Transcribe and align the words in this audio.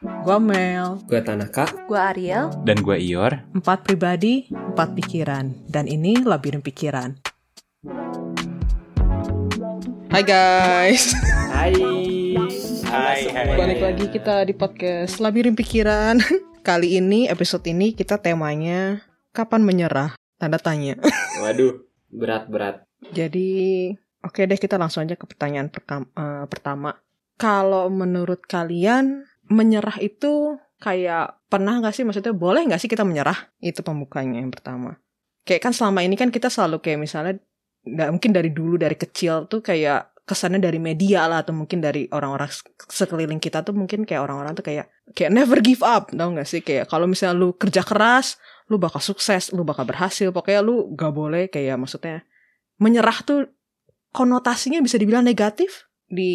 Gua 0.00 0.40
Mel, 0.40 0.96
Gue 1.04 1.20
Tanaka. 1.20 1.68
Gua 1.84 2.08
Ariel. 2.08 2.48
Dan 2.64 2.80
gue 2.80 2.96
Ior. 2.96 3.44
empat 3.52 3.84
pribadi, 3.84 4.48
empat 4.48 4.96
pikiran. 4.96 5.52
Dan 5.68 5.84
ini 5.84 6.24
labirin 6.24 6.64
pikiran. 6.64 7.20
Hai 10.08 10.24
guys, 10.24 11.12
Hai. 11.52 11.76
Hai, 12.88 13.20
hai. 13.28 13.52
balik 13.52 13.80
lagi 13.84 14.08
kita 14.08 14.48
di 14.48 14.56
podcast 14.56 15.20
Labirin 15.20 15.52
Pikiran. 15.52 16.16
Kali 16.66 16.96
ini, 16.96 17.28
episode 17.28 17.68
ini 17.68 17.92
kita 17.92 18.16
temanya 18.16 19.04
Kapan 19.30 19.60
Menyerah? 19.60 20.16
Tanda 20.34 20.56
tanya. 20.56 20.96
Waduh, 21.44 21.76
berat-berat. 22.08 22.88
Jadi, 23.12 23.92
oke 24.24 24.48
deh 24.48 24.56
kita 24.56 24.80
langsung 24.80 25.04
aja 25.04 25.12
ke 25.12 25.28
pertanyaan 25.28 25.68
perkam- 25.68 26.08
eh, 26.10 26.48
pertama. 26.48 26.96
Kalau 27.36 27.88
menurut 27.88 28.42
kalian, 28.42 29.28
menyerah 29.50 29.98
itu 29.98 30.56
kayak 30.80 31.50
pernah 31.50 31.82
nggak 31.82 31.92
sih? 31.92 32.06
Maksudnya 32.06 32.32
boleh 32.32 32.64
nggak 32.70 32.80
sih 32.80 32.88
kita 32.88 33.02
menyerah? 33.02 33.36
Itu 33.58 33.82
pembukanya 33.82 34.40
yang 34.40 34.54
pertama. 34.54 34.96
Kayak 35.44 35.68
kan 35.68 35.72
selama 35.74 36.06
ini 36.06 36.14
kan 36.14 36.30
kita 36.30 36.48
selalu 36.48 36.78
kayak 36.80 36.98
misalnya, 37.02 37.34
nggak 37.84 38.08
mungkin 38.14 38.30
dari 38.30 38.50
dulu 38.54 38.78
dari 38.78 38.96
kecil 38.96 39.50
tuh 39.50 39.60
kayak 39.60 40.10
kesannya 40.30 40.62
dari 40.62 40.78
media 40.78 41.26
lah 41.26 41.42
atau 41.42 41.50
mungkin 41.50 41.82
dari 41.82 42.06
orang-orang 42.14 42.46
sekeliling 42.86 43.42
kita 43.42 43.66
tuh 43.66 43.74
mungkin 43.74 44.06
kayak 44.06 44.22
orang-orang 44.30 44.54
tuh 44.54 44.62
kayak 44.62 44.86
kayak 45.10 45.34
never 45.34 45.58
give 45.58 45.82
up 45.82 46.14
tau 46.14 46.30
gak 46.30 46.46
sih 46.46 46.62
kayak 46.62 46.86
kalau 46.86 47.10
misalnya 47.10 47.34
lu 47.34 47.50
kerja 47.58 47.82
keras 47.82 48.38
lu 48.70 48.78
bakal 48.78 49.02
sukses 49.02 49.50
lu 49.50 49.66
bakal 49.66 49.82
berhasil 49.82 50.30
pokoknya 50.30 50.62
lu 50.62 50.94
gak 50.94 51.10
boleh 51.10 51.50
kayak 51.50 51.74
maksudnya 51.74 52.22
menyerah 52.78 53.18
tuh 53.26 53.50
konotasinya 54.14 54.78
bisa 54.78 55.02
dibilang 55.02 55.26
negatif 55.26 55.90
di 56.06 56.34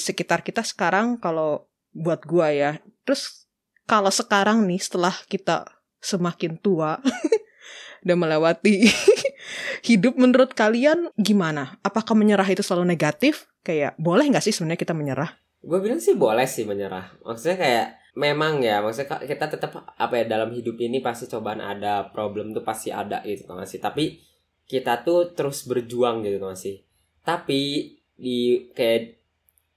sekitar 0.00 0.40
kita 0.40 0.64
sekarang 0.64 1.20
kalau 1.20 1.68
buat 1.94 2.24
gua 2.26 2.50
ya. 2.54 2.70
Terus 3.04 3.48
kalau 3.84 4.10
sekarang 4.14 4.66
nih 4.66 4.78
setelah 4.78 5.14
kita 5.26 5.66
semakin 6.00 6.56
tua 6.56 7.02
dan 8.06 8.16
melewati 8.16 8.88
hidup 9.88 10.16
menurut 10.16 10.54
kalian 10.56 11.12
gimana? 11.18 11.76
Apakah 11.84 12.16
menyerah 12.16 12.46
itu 12.48 12.64
selalu 12.64 12.88
negatif? 12.88 13.50
Kayak 13.60 13.98
boleh 14.00 14.24
nggak 14.30 14.44
sih 14.44 14.54
sebenarnya 14.54 14.80
kita 14.80 14.94
menyerah? 14.96 15.30
Gue 15.60 15.78
bilang 15.84 16.00
sih 16.00 16.16
boleh 16.16 16.48
sih 16.48 16.64
menyerah. 16.64 17.20
Maksudnya 17.20 17.58
kayak 17.60 17.86
memang 18.16 18.64
ya, 18.64 18.80
maksudnya 18.80 19.20
kita 19.20 19.46
tetap 19.52 19.84
apa 19.84 20.14
ya 20.16 20.24
dalam 20.24 20.48
hidup 20.56 20.80
ini 20.80 21.04
pasti 21.04 21.28
cobaan 21.28 21.60
ada, 21.60 22.08
problem 22.08 22.56
tuh 22.56 22.64
pasti 22.64 22.88
ada 22.88 23.20
gitu 23.28 23.44
kan 23.44 23.68
sih. 23.68 23.76
Tapi 23.76 24.16
kita 24.64 25.04
tuh 25.04 25.36
terus 25.36 25.68
berjuang 25.68 26.24
gitu 26.24 26.40
kan 26.40 26.56
sih. 26.56 26.80
Tapi 27.20 27.92
di 28.16 28.70
kayak 28.72 29.19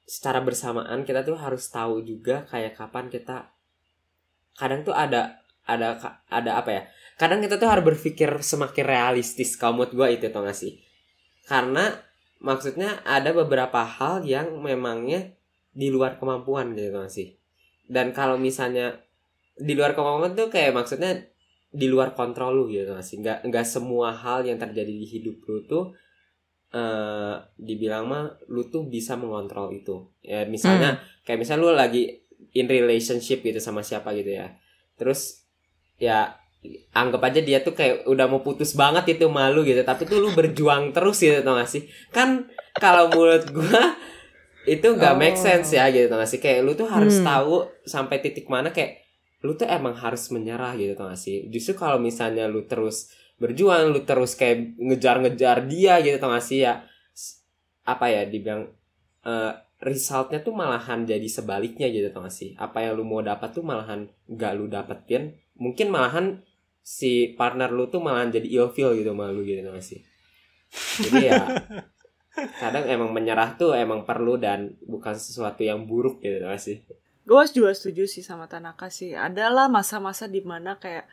secara 0.04 0.44
bersamaan 0.44 1.08
kita 1.08 1.24
tuh 1.24 1.40
harus 1.40 1.68
tahu 1.72 2.04
juga 2.04 2.44
kayak 2.52 2.76
kapan 2.76 3.08
kita 3.08 3.52
kadang 4.60 4.84
tuh 4.86 4.94
ada 4.94 5.42
ada 5.64 5.96
ada 6.28 6.52
apa 6.60 6.72
ya? 6.72 6.82
Kadang 7.16 7.40
kita 7.40 7.56
tuh 7.56 7.70
harus 7.70 7.86
berpikir 7.88 8.30
semakin 8.42 8.84
realistis 8.84 9.56
kalau 9.56 9.80
menurut 9.80 9.94
gue 9.96 10.08
itu 10.20 10.28
tau 10.34 10.44
gak 10.44 10.58
sih? 10.58 10.82
Karena 11.48 11.94
maksudnya 12.44 13.00
ada 13.08 13.32
beberapa 13.32 13.88
hal 13.88 14.28
yang 14.28 14.60
memangnya 14.60 15.32
di 15.74 15.88
luar 15.90 16.20
kemampuan 16.20 16.76
gitu 16.76 16.94
kan 16.94 17.10
sih 17.10 17.34
dan 17.90 18.12
kalau 18.12 18.36
misalnya 18.36 19.00
di 19.58 19.74
luar 19.74 19.96
kemampuan 19.98 20.36
tuh 20.36 20.52
kayak 20.52 20.76
maksudnya 20.76 21.24
di 21.74 21.90
luar 21.90 22.14
kontrol 22.14 22.54
lu 22.54 22.64
gitu 22.70 22.94
kan 22.94 23.02
sih 23.02 23.24
nggak 23.24 23.50
nggak 23.50 23.66
semua 23.66 24.14
hal 24.14 24.46
yang 24.46 24.62
terjadi 24.62 24.94
di 24.94 25.08
hidup 25.08 25.42
lu 25.50 25.66
tuh 25.66 25.96
eh 26.74 27.34
dibilang 27.56 28.10
mah 28.10 28.24
lu 28.50 28.66
tuh 28.66 28.86
bisa 28.86 29.14
mengontrol 29.14 29.70
itu. 29.72 30.10
Ya 30.20 30.44
misalnya 30.44 30.98
kayak 31.22 31.40
misalnya 31.40 31.62
lu 31.62 31.72
lagi 31.72 32.26
in 32.52 32.66
relationship 32.66 33.40
gitu 33.40 33.58
sama 33.58 33.80
siapa 33.80 34.10
gitu 34.12 34.34
ya. 34.34 34.58
Terus 34.98 35.46
ya 35.96 36.34
anggap 36.92 37.22
aja 37.22 37.40
dia 37.40 37.60
tuh 37.60 37.76
kayak 37.76 38.08
udah 38.08 38.26
mau 38.26 38.40
putus 38.40 38.74
banget 38.74 39.06
itu 39.14 39.30
malu 39.30 39.62
gitu. 39.62 39.82
Tapi 39.82 40.04
tuh 40.04 40.18
lu 40.18 40.34
berjuang 40.40 40.90
terus 40.92 41.22
gitu 41.22 41.40
tau 41.42 41.56
gak 41.56 41.70
sih? 41.70 41.86
Kan 42.10 42.50
kalau 42.76 43.08
menurut 43.08 43.46
gua 43.50 43.94
itu 44.64 44.96
make 45.14 45.36
Oh. 45.36 45.44
sense 45.44 45.76
ya 45.76 45.92
gitu 45.92 46.08
tau 46.08 46.18
gak 46.18 46.32
sih? 46.32 46.40
Kayak 46.40 46.66
lu 46.66 46.74
tuh 46.74 46.88
harus 46.88 47.20
Hmm. 47.20 47.28
tahu 47.28 47.56
sampai 47.84 48.18
titik 48.18 48.48
mana 48.48 48.72
kayak 48.72 49.04
lu 49.44 49.54
tuh 49.54 49.68
emang 49.68 49.92
harus 49.94 50.32
menyerah 50.32 50.74
gitu 50.74 50.96
tau 50.96 51.12
gak 51.12 51.20
sih? 51.20 51.52
Justru 51.52 51.76
kalau 51.76 52.00
misalnya 52.00 52.48
lu 52.48 52.64
terus 52.64 53.12
berjuang 53.44 53.92
lu 53.92 54.08
terus 54.08 54.40
kayak 54.40 54.80
ngejar-ngejar 54.80 55.68
dia 55.68 56.00
gitu 56.00 56.16
tau 56.16 56.32
gak 56.32 56.46
sih 56.48 56.64
ya 56.64 56.88
apa 57.84 58.06
ya 58.08 58.24
dibilang 58.24 58.72
eh, 59.28 59.52
resultnya 59.84 60.40
tuh 60.40 60.56
malahan 60.56 61.04
jadi 61.04 61.28
sebaliknya 61.28 61.92
gitu 61.92 62.08
tau 62.16 62.24
gak 62.24 62.32
sih 62.32 62.56
apa 62.56 62.88
yang 62.88 62.96
lu 62.96 63.04
mau 63.04 63.20
dapat 63.20 63.52
tuh 63.52 63.68
malahan 63.68 64.08
nggak 64.32 64.52
lu 64.56 64.72
dapetin. 64.72 65.36
Mungkin 65.54 65.94
malahan 65.94 66.42
si 66.82 67.36
partner 67.36 67.70
lu 67.70 67.92
tuh 67.92 68.00
malahan 68.00 68.32
jadi 68.32 68.48
ilfeel 68.48 68.96
gitu 68.96 69.12
sama 69.12 69.30
lu 69.30 69.44
gitu 69.44 69.60
tau 69.64 69.76
gak 69.76 69.84
sih 69.84 70.00
jadi 71.06 71.20
ya 71.32 71.42
kadang 72.64 72.90
emang 72.90 73.14
menyerah 73.14 73.54
tuh 73.60 73.78
emang 73.78 74.08
perlu 74.08 74.42
dan 74.42 74.74
bukan 74.84 75.14
sesuatu 75.14 75.62
yang 75.62 75.86
buruk 75.86 76.24
gitu 76.24 76.40
tau 76.40 76.52
gak 76.52 76.64
sih 76.64 76.80
Gue 77.24 77.44
juga 77.48 77.72
setuju 77.72 78.04
sih 78.04 78.20
sama 78.20 78.52
Tanaka 78.52 78.92
sih. 78.92 79.16
Adalah 79.16 79.72
masa-masa 79.72 80.28
di 80.28 80.44
mana 80.44 80.76
kayak 80.76 81.08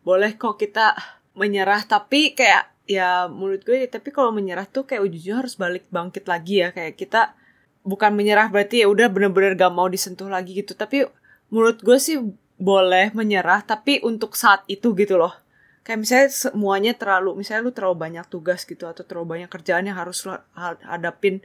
boleh 0.00 0.32
kok 0.40 0.56
kita 0.56 0.96
menyerah 1.40 1.80
tapi 1.88 2.36
kayak 2.36 2.68
ya 2.84 3.32
menurut 3.32 3.64
gue 3.64 3.88
tapi 3.88 4.12
kalau 4.12 4.28
menyerah 4.28 4.68
tuh 4.68 4.84
kayak 4.84 5.08
ujungnya 5.08 5.40
harus 5.40 5.56
balik 5.56 5.88
bangkit 5.88 6.28
lagi 6.28 6.60
ya. 6.60 6.68
Kayak 6.76 7.00
kita 7.00 7.32
bukan 7.80 8.12
menyerah 8.12 8.52
berarti 8.52 8.84
ya 8.84 8.86
udah 8.92 9.08
bener-bener 9.08 9.56
gak 9.56 9.72
mau 9.72 9.88
disentuh 9.88 10.28
lagi 10.28 10.60
gitu. 10.60 10.76
Tapi 10.76 11.08
menurut 11.48 11.80
gue 11.80 11.96
sih 11.96 12.20
boleh 12.60 13.08
menyerah 13.16 13.64
tapi 13.64 14.04
untuk 14.04 14.36
saat 14.36 14.68
itu 14.68 14.92
gitu 14.92 15.16
loh. 15.16 15.32
Kayak 15.80 15.98
misalnya 16.04 16.28
semuanya 16.28 16.92
terlalu 16.92 17.40
misalnya 17.40 17.64
lu 17.64 17.72
terlalu 17.72 17.96
banyak 17.96 18.28
tugas 18.28 18.68
gitu 18.68 18.84
atau 18.84 19.00
terlalu 19.00 19.40
banyak 19.40 19.48
kerjaan 19.48 19.88
yang 19.88 19.96
harus 19.96 20.28
lu 20.28 20.36
ha- 20.36 20.82
hadapin 20.84 21.40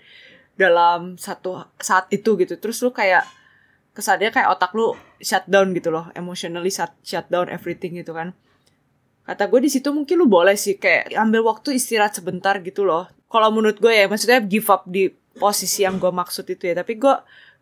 dalam 0.59 1.15
satu 1.15 1.63
saat 1.79 2.11
itu 2.11 2.35
gitu. 2.35 2.59
Terus 2.59 2.83
lu 2.83 2.91
kayak 2.91 3.23
kesannya 3.95 4.27
kayak 4.35 4.51
otak 4.51 4.75
lu 4.75 4.91
shutdown 5.23 5.71
gitu 5.71 5.87
loh. 5.87 6.11
Emotionally 6.19 6.67
shut, 6.67 6.91
shutdown 6.99 7.47
everything 7.47 7.95
gitu 7.95 8.11
kan 8.11 8.35
kata 9.25 9.49
gue 9.49 9.59
di 9.65 9.69
situ 9.73 9.89
mungkin 9.89 10.21
lu 10.21 10.29
boleh 10.29 10.53
sih 10.53 10.77
kayak 10.77 11.11
ambil 11.17 11.49
waktu 11.49 11.75
istirahat 11.75 12.15
sebentar 12.15 12.61
gitu 12.61 12.85
loh. 12.85 13.09
Kalau 13.27 13.49
menurut 13.49 13.81
gue 13.81 13.91
ya 13.91 14.05
maksudnya 14.05 14.39
give 14.45 14.69
up 14.69 14.85
di 14.85 15.09
posisi 15.35 15.83
yang 15.83 15.97
gue 15.97 16.13
maksud 16.13 16.45
itu 16.47 16.69
ya. 16.69 16.77
Tapi 16.77 16.95
gue 16.95 17.15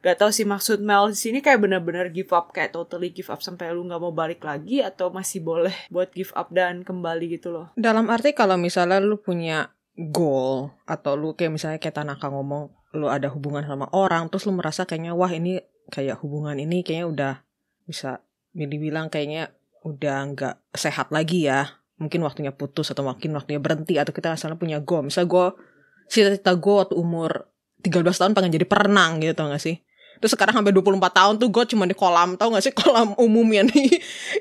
gak 0.03 0.19
tahu 0.19 0.29
sih 0.35 0.43
maksud 0.43 0.83
Mel 0.83 1.15
di 1.15 1.17
sini 1.17 1.39
kayak 1.39 1.63
bener-bener 1.63 2.11
give 2.11 2.29
up 2.35 2.51
kayak 2.51 2.75
totally 2.75 3.09
give 3.15 3.31
up 3.31 3.39
sampai 3.39 3.71
lu 3.71 3.87
nggak 3.87 4.03
mau 4.03 4.11
balik 4.11 4.43
lagi 4.43 4.83
atau 4.83 5.07
masih 5.07 5.39
boleh 5.39 5.71
buat 5.87 6.11
give 6.11 6.35
up 6.35 6.51
dan 6.51 6.83
kembali 6.83 7.39
gitu 7.39 7.55
loh. 7.55 7.71
Dalam 7.79 8.11
arti 8.11 8.35
kalau 8.35 8.59
misalnya 8.59 8.99
lu 8.99 9.15
punya 9.15 9.71
goal 9.95 10.75
atau 10.83 11.15
lu 11.15 11.39
kayak 11.39 11.55
misalnya 11.55 11.79
kayak 11.79 11.95
Tanaka 12.03 12.27
ngomong 12.27 12.67
lu 12.99 13.07
ada 13.07 13.31
hubungan 13.31 13.63
sama 13.63 13.87
orang 13.95 14.27
terus 14.27 14.43
lu 14.45 14.53
merasa 14.53 14.83
kayaknya 14.83 15.15
wah 15.15 15.31
ini 15.31 15.63
kayak 15.89 16.19
hubungan 16.21 16.59
ini 16.59 16.83
kayaknya 16.85 17.07
udah 17.07 17.33
bisa 17.87 18.21
dibilang 18.53 19.09
kayaknya 19.09 19.55
udah 19.83 20.17
nggak 20.33 20.55
sehat 20.73 21.11
lagi 21.11 21.47
ya. 21.47 21.79
Mungkin 21.99 22.23
waktunya 22.25 22.51
putus 22.51 22.89
atau 22.89 23.05
mungkin 23.05 23.35
waktunya 23.37 23.61
berhenti 23.61 23.99
atau 23.99 24.11
kita 24.11 24.33
misalnya 24.33 24.57
punya 24.57 24.77
goal. 24.81 25.07
Misalnya 25.07 25.29
gue 25.29 25.45
cita-cita 26.09 26.51
gue 26.57 26.73
waktu 26.73 26.95
umur 26.97 27.47
13 27.83 28.03
tahun 28.03 28.31
pengen 28.33 28.51
jadi 28.55 28.65
perenang 28.67 29.19
gitu 29.19 29.35
tau 29.35 29.51
gak 29.51 29.61
sih? 29.61 29.77
Terus 30.23 30.39
sekarang 30.39 30.55
sampai 30.55 30.71
24 30.71 31.03
tahun 31.11 31.33
tuh 31.35 31.51
gue 31.51 31.63
cuma 31.75 31.83
di 31.83 31.91
kolam 31.91 32.39
tau 32.39 32.55
gak 32.55 32.63
sih? 32.63 32.73
Kolam 32.79 33.11
umumnya 33.19 33.67
nih. 33.67 33.91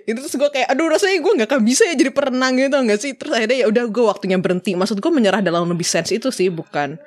Itu 0.06 0.19
terus 0.22 0.34
gue 0.38 0.50
kayak 0.50 0.70
aduh 0.70 0.86
rasanya 0.86 1.19
gue 1.19 1.32
nggak 1.42 1.62
bisa 1.66 1.82
ya 1.91 1.94
jadi 1.98 2.14
perenang 2.14 2.54
gitu 2.54 2.69
tau 2.70 2.82
gak 2.86 3.00
sih? 3.03 3.12
Terus 3.19 3.32
akhirnya 3.34 3.59
ya 3.62 3.66
udah 3.66 3.84
gue 3.91 4.04
waktunya 4.06 4.38
berhenti. 4.38 4.78
Maksud 4.78 5.03
gue 5.03 5.10
menyerah 5.10 5.42
dalam 5.42 5.66
lebih 5.66 5.84
sense 5.84 6.14
itu 6.14 6.30
sih 6.30 6.54
bukan. 6.54 7.03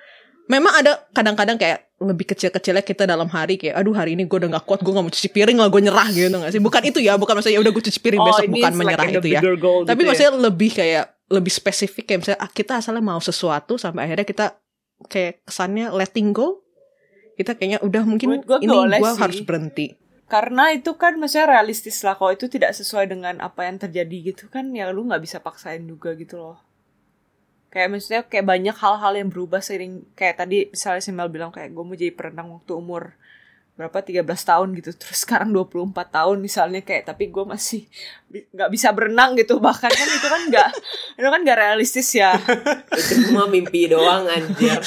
Memang 0.51 0.75
ada 0.75 1.07
kadang-kadang 1.15 1.55
kayak 1.55 1.84
lebih 1.95 2.27
kecil-kecilnya 2.27 2.83
kita 2.83 3.07
dalam 3.07 3.31
hari 3.31 3.55
kayak 3.55 3.79
aduh 3.79 3.95
hari 3.95 4.19
ini 4.19 4.27
gue 4.27 4.35
udah 4.35 4.59
gak 4.59 4.67
kuat 4.67 4.83
gue 4.83 4.91
gak 4.91 5.05
mau 5.07 5.13
cuci 5.13 5.29
piring 5.31 5.55
lah 5.55 5.71
gue 5.71 5.81
nyerah 5.87 6.07
gitu 6.11 6.27
gak 6.27 6.51
sih? 6.51 6.59
Bukan 6.59 6.81
itu 6.83 6.99
ya 6.99 7.15
bukan 7.15 7.39
maksudnya 7.39 7.55
ya 7.55 7.61
udah 7.63 7.71
gue 7.71 7.83
cuci 7.87 7.99
piring 8.03 8.21
besok 8.21 8.43
Oh, 8.43 8.47
ini 8.51 8.53
bukan 8.59 8.71
like 8.75 8.79
menyerah 8.83 9.07
the 9.07 9.15
itu 9.15 9.27
ya. 9.31 9.41
goal 9.55 9.79
tapi 9.87 9.95
gitu 9.95 10.03
ya. 10.03 10.07
maksudnya 10.11 10.31
lebih 10.35 10.69
kayak 10.75 11.05
lebih 11.31 11.51
spesifik 11.55 12.03
kayak 12.03 12.19
misalnya 12.21 12.39
ah, 12.43 12.51
kita 12.51 12.73
asalnya 12.83 13.03
mau 13.03 13.21
sesuatu 13.23 13.79
sampai 13.79 14.11
akhirnya 14.11 14.27
kita 14.27 14.45
kayak 15.07 15.47
kesannya 15.47 15.87
letting 15.95 16.35
go 16.35 16.59
kita 17.39 17.55
kayaknya 17.55 17.79
udah 17.79 18.03
mungkin 18.03 18.27
Menurut 18.31 18.47
gua 18.47 18.57
ini 18.59 18.75
gue 18.75 19.11
harus 19.15 19.39
berhenti. 19.43 19.87
Karena 20.25 20.73
itu 20.73 20.97
kan 20.97 21.21
maksudnya 21.21 21.53
realistis 21.53 22.01
lah 22.01 22.17
kalau 22.17 22.33
itu 22.33 22.49
tidak 22.49 22.73
sesuai 22.73 23.05
dengan 23.13 23.37
apa 23.45 23.69
yang 23.69 23.77
terjadi 23.77 24.33
gitu 24.33 24.49
kan 24.49 24.73
ya 24.73 24.89
lu 24.89 25.05
nggak 25.05 25.21
bisa 25.21 25.37
paksain 25.37 25.85
juga 25.85 26.17
gitu 26.17 26.41
loh 26.41 26.64
kayak 27.75 27.91
maksudnya 27.91 28.23
kayak 28.23 28.47
banyak 28.47 28.75
hal-hal 28.79 29.13
yang 29.19 29.27
berubah 29.27 29.59
seiring 29.59 30.07
kayak 30.15 30.39
tadi 30.39 30.71
misalnya 30.71 31.03
si 31.03 31.11
Mel 31.11 31.27
bilang 31.27 31.51
kayak 31.51 31.75
gue 31.75 31.83
mau 31.83 31.91
jadi 31.91 32.15
perenang 32.15 32.55
waktu 32.55 32.71
umur 32.71 33.19
berapa? 33.75 33.99
13 33.99 34.23
tahun 34.23 34.67
gitu. 34.79 34.95
Terus 34.95 35.27
sekarang 35.27 35.51
24 35.51 35.91
tahun 36.07 36.39
misalnya 36.39 36.79
kayak 36.79 37.11
tapi 37.11 37.27
gue 37.27 37.43
masih 37.43 37.83
bi- 38.31 38.47
nggak 38.55 38.71
bisa 38.71 38.95
berenang 38.95 39.35
gitu. 39.35 39.59
Bahkan 39.59 39.91
kan 39.91 40.07
itu 40.07 40.27
kan 40.31 40.41
nggak 40.47 40.69
itu 41.19 41.27
kan 41.27 41.39
nggak 41.43 41.59
realistis 41.59 42.07
ya. 42.15 42.39
Itu 42.95 43.27
cuma 43.27 43.51
mimpi 43.51 43.91
doang 43.91 44.23
anjir. 44.31 44.79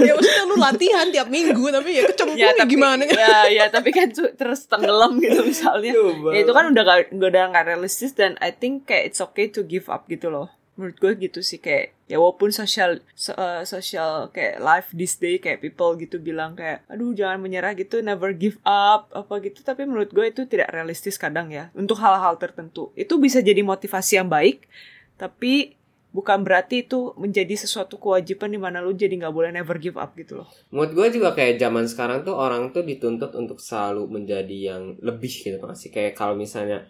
Ya 0.00 0.12
maksudnya 0.16 0.44
lu 0.48 0.56
latihan 0.56 1.06
tiap 1.12 1.28
minggu 1.28 1.68
tapi 1.68 2.00
ya 2.00 2.08
kecemplung 2.08 2.40
ya 2.40 2.56
ya, 2.56 2.56
tapi 2.56 2.70
gimana? 2.72 3.04
ya 3.12 3.36
ya 3.52 3.64
tapi 3.68 3.92
kan 3.92 4.08
tuh 4.08 4.32
terus 4.32 4.64
tenggelam 4.64 5.20
gitu 5.20 5.44
misalnya. 5.44 5.92
Ya 6.32 6.40
itu 6.40 6.52
kan 6.56 6.72
udah 6.72 6.82
gak, 6.88 7.12
udah 7.12 7.42
nggak 7.52 7.64
realistis 7.68 8.16
dan 8.16 8.40
I 8.40 8.56
think 8.56 8.88
kayak 8.88 9.12
it's 9.12 9.20
okay 9.20 9.52
to 9.52 9.60
give 9.68 9.92
up 9.92 10.08
gitu 10.08 10.32
loh 10.32 10.48
menurut 10.74 10.98
gue 10.98 11.30
gitu 11.30 11.38
sih 11.38 11.62
kayak 11.62 11.94
ya 12.10 12.18
walaupun 12.18 12.50
sosial 12.50 12.98
so- 13.14 13.36
uh, 13.38 13.62
sosial 13.62 14.28
kayak 14.34 14.58
life 14.58 14.90
this 14.90 15.14
day 15.22 15.38
kayak 15.38 15.62
people 15.62 15.94
gitu 15.94 16.18
bilang 16.18 16.58
kayak 16.58 16.82
aduh 16.90 17.14
jangan 17.14 17.38
menyerah 17.38 17.78
gitu 17.78 18.02
never 18.02 18.34
give 18.34 18.58
up 18.66 19.06
apa 19.14 19.34
gitu 19.46 19.62
tapi 19.62 19.86
menurut 19.86 20.10
gue 20.10 20.26
itu 20.26 20.42
tidak 20.50 20.74
realistis 20.74 21.14
kadang 21.14 21.54
ya 21.54 21.70
untuk 21.78 22.02
hal-hal 22.02 22.34
tertentu. 22.42 22.90
Itu 22.98 23.22
bisa 23.22 23.38
jadi 23.38 23.62
motivasi 23.62 24.18
yang 24.18 24.26
baik 24.26 24.66
tapi 25.14 25.78
bukan 26.14 26.46
berarti 26.46 26.86
itu 26.86 27.14
menjadi 27.18 27.54
sesuatu 27.58 27.98
kewajiban 27.98 28.50
di 28.50 28.58
mana 28.58 28.78
lu 28.78 28.94
jadi 28.94 29.14
nggak 29.14 29.34
boleh 29.34 29.50
never 29.50 29.78
give 29.78 29.98
up 29.98 30.14
gitu 30.14 30.42
loh. 30.42 30.48
Menurut 30.74 30.94
gue 30.94 31.22
juga 31.22 31.34
kayak 31.34 31.58
zaman 31.58 31.86
sekarang 31.90 32.22
tuh 32.26 32.34
orang 32.34 32.70
tuh 32.70 32.86
dituntut 32.86 33.34
untuk 33.34 33.58
selalu 33.62 34.06
menjadi 34.06 34.74
yang 34.74 34.98
lebih 35.02 35.30
gitu 35.30 35.58
masih 35.62 35.90
kayak 35.90 36.14
kalau 36.14 36.38
misalnya 36.38 36.86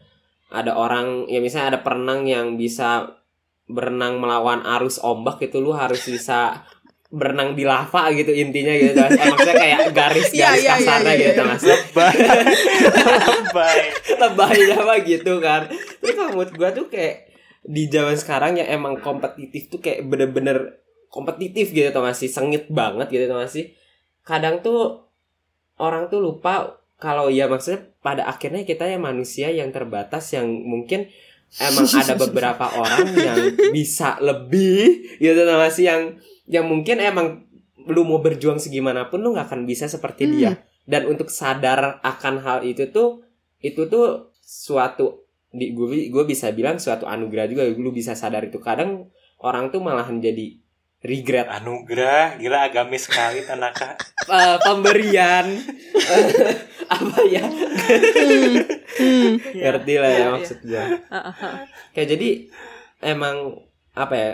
ada 0.52 0.76
orang 0.76 1.24
ya 1.28 1.40
misalnya 1.40 1.76
ada 1.76 1.80
perenang 1.80 2.28
yang 2.28 2.60
bisa 2.60 3.16
berenang 3.64 4.20
melawan 4.20 4.60
arus 4.78 5.00
ombak 5.00 5.40
itu 5.40 5.60
lu 5.60 5.72
harus 5.72 6.04
bisa 6.04 6.64
berenang 7.14 7.54
di 7.54 7.62
lava 7.62 8.10
gitu 8.10 8.34
intinya 8.34 8.74
gitu. 8.74 8.98
Eh, 8.98 9.28
maksudnya 9.30 9.54
kayak 9.54 9.80
garis-garis 9.94 10.34
Iya, 10.34 10.50
iya, 10.50 10.58
iya, 10.58 10.74
kasarnya 10.82 11.12
iya, 11.14 11.24
gitu 11.30 11.40
iya. 11.40 11.50
mas 11.54 11.62
Lebay. 11.62 12.16
Lebay. 13.30 13.78
lebay 14.18 14.58
apa 14.74 14.94
gitu 15.06 15.32
kan 15.38 15.62
tapi 15.70 16.12
kalau 16.16 16.30
menurut 16.34 16.52
gue 16.52 16.70
tuh 16.74 16.86
kayak 16.90 17.16
di 17.64 17.88
zaman 17.88 18.16
sekarang 18.18 18.60
yang 18.60 18.68
emang 18.68 19.00
kompetitif 19.00 19.72
tuh 19.72 19.80
kayak 19.80 20.04
bener-bener 20.04 20.84
kompetitif 21.08 21.72
gitu 21.72 21.88
tau 21.94 22.04
gak 22.04 22.18
sih 22.18 22.28
sengit 22.28 22.68
banget 22.68 23.08
gitu 23.08 23.24
tau 23.30 23.40
gak 23.40 23.52
sih 23.52 23.72
kadang 24.26 24.60
tuh 24.60 25.08
orang 25.80 26.10
tuh 26.12 26.20
lupa 26.20 26.76
kalau 27.00 27.32
ya 27.32 27.48
maksudnya 27.48 27.88
pada 28.04 28.28
akhirnya 28.28 28.66
kita 28.66 28.84
ya 28.84 28.98
manusia 29.00 29.48
yang 29.48 29.72
terbatas 29.72 30.28
yang 30.34 30.46
mungkin 30.50 31.08
emang 31.60 31.86
ada 31.86 32.14
beberapa 32.28 32.66
orang 32.74 33.06
yang 33.14 33.38
bisa 33.70 34.18
lebih 34.18 35.18
gitu 35.22 35.40
gak 35.44 35.72
sih 35.72 35.86
yang 35.86 36.18
yang 36.44 36.66
mungkin 36.68 37.00
emang 37.00 37.44
lu 37.84 38.04
mau 38.04 38.20
berjuang 38.20 38.56
segimanapun 38.56 39.20
lu 39.20 39.36
nggak 39.36 39.52
akan 39.52 39.68
bisa 39.68 39.84
seperti 39.88 40.28
dia. 40.28 40.64
Dan 40.84 41.08
untuk 41.08 41.32
sadar 41.32 42.00
akan 42.04 42.34
hal 42.44 42.58
itu 42.64 42.88
tuh 42.92 43.24
itu 43.60 43.88
tuh 43.88 44.32
suatu 44.40 45.24
di 45.48 45.72
gue 45.72 46.12
gue 46.12 46.24
bisa 46.28 46.52
bilang 46.52 46.76
suatu 46.76 47.08
anugerah 47.08 47.48
juga 47.48 47.62
lu 47.68 47.92
bisa 47.92 48.16
sadar 48.16 48.44
itu. 48.48 48.60
Kadang 48.60 49.08
orang 49.40 49.68
tuh 49.72 49.80
malahan 49.84 50.20
jadi 50.20 50.63
regret 51.04 51.52
Anugerah, 51.52 52.40
gila 52.40 52.64
agamis 52.64 53.04
sekali 53.04 53.44
Tanaka. 53.44 54.00
eh, 54.32 54.56
pemberian. 54.64 55.46
Eh, 55.92 56.24
apa 56.96 57.20
ya? 57.28 57.44
Hmm. 57.44 59.36
ngerti 59.60 59.94
lah 60.00 60.10
ya 60.10 60.18
Iya, 60.24 60.26
maksud 60.32 60.58
gue 60.64 60.84
ah, 61.12 61.28
ah. 61.28 61.34
kayak 61.92 62.08
jadi 62.16 62.28
emang 63.04 63.60
apa 63.92 64.14
ya 64.16 64.32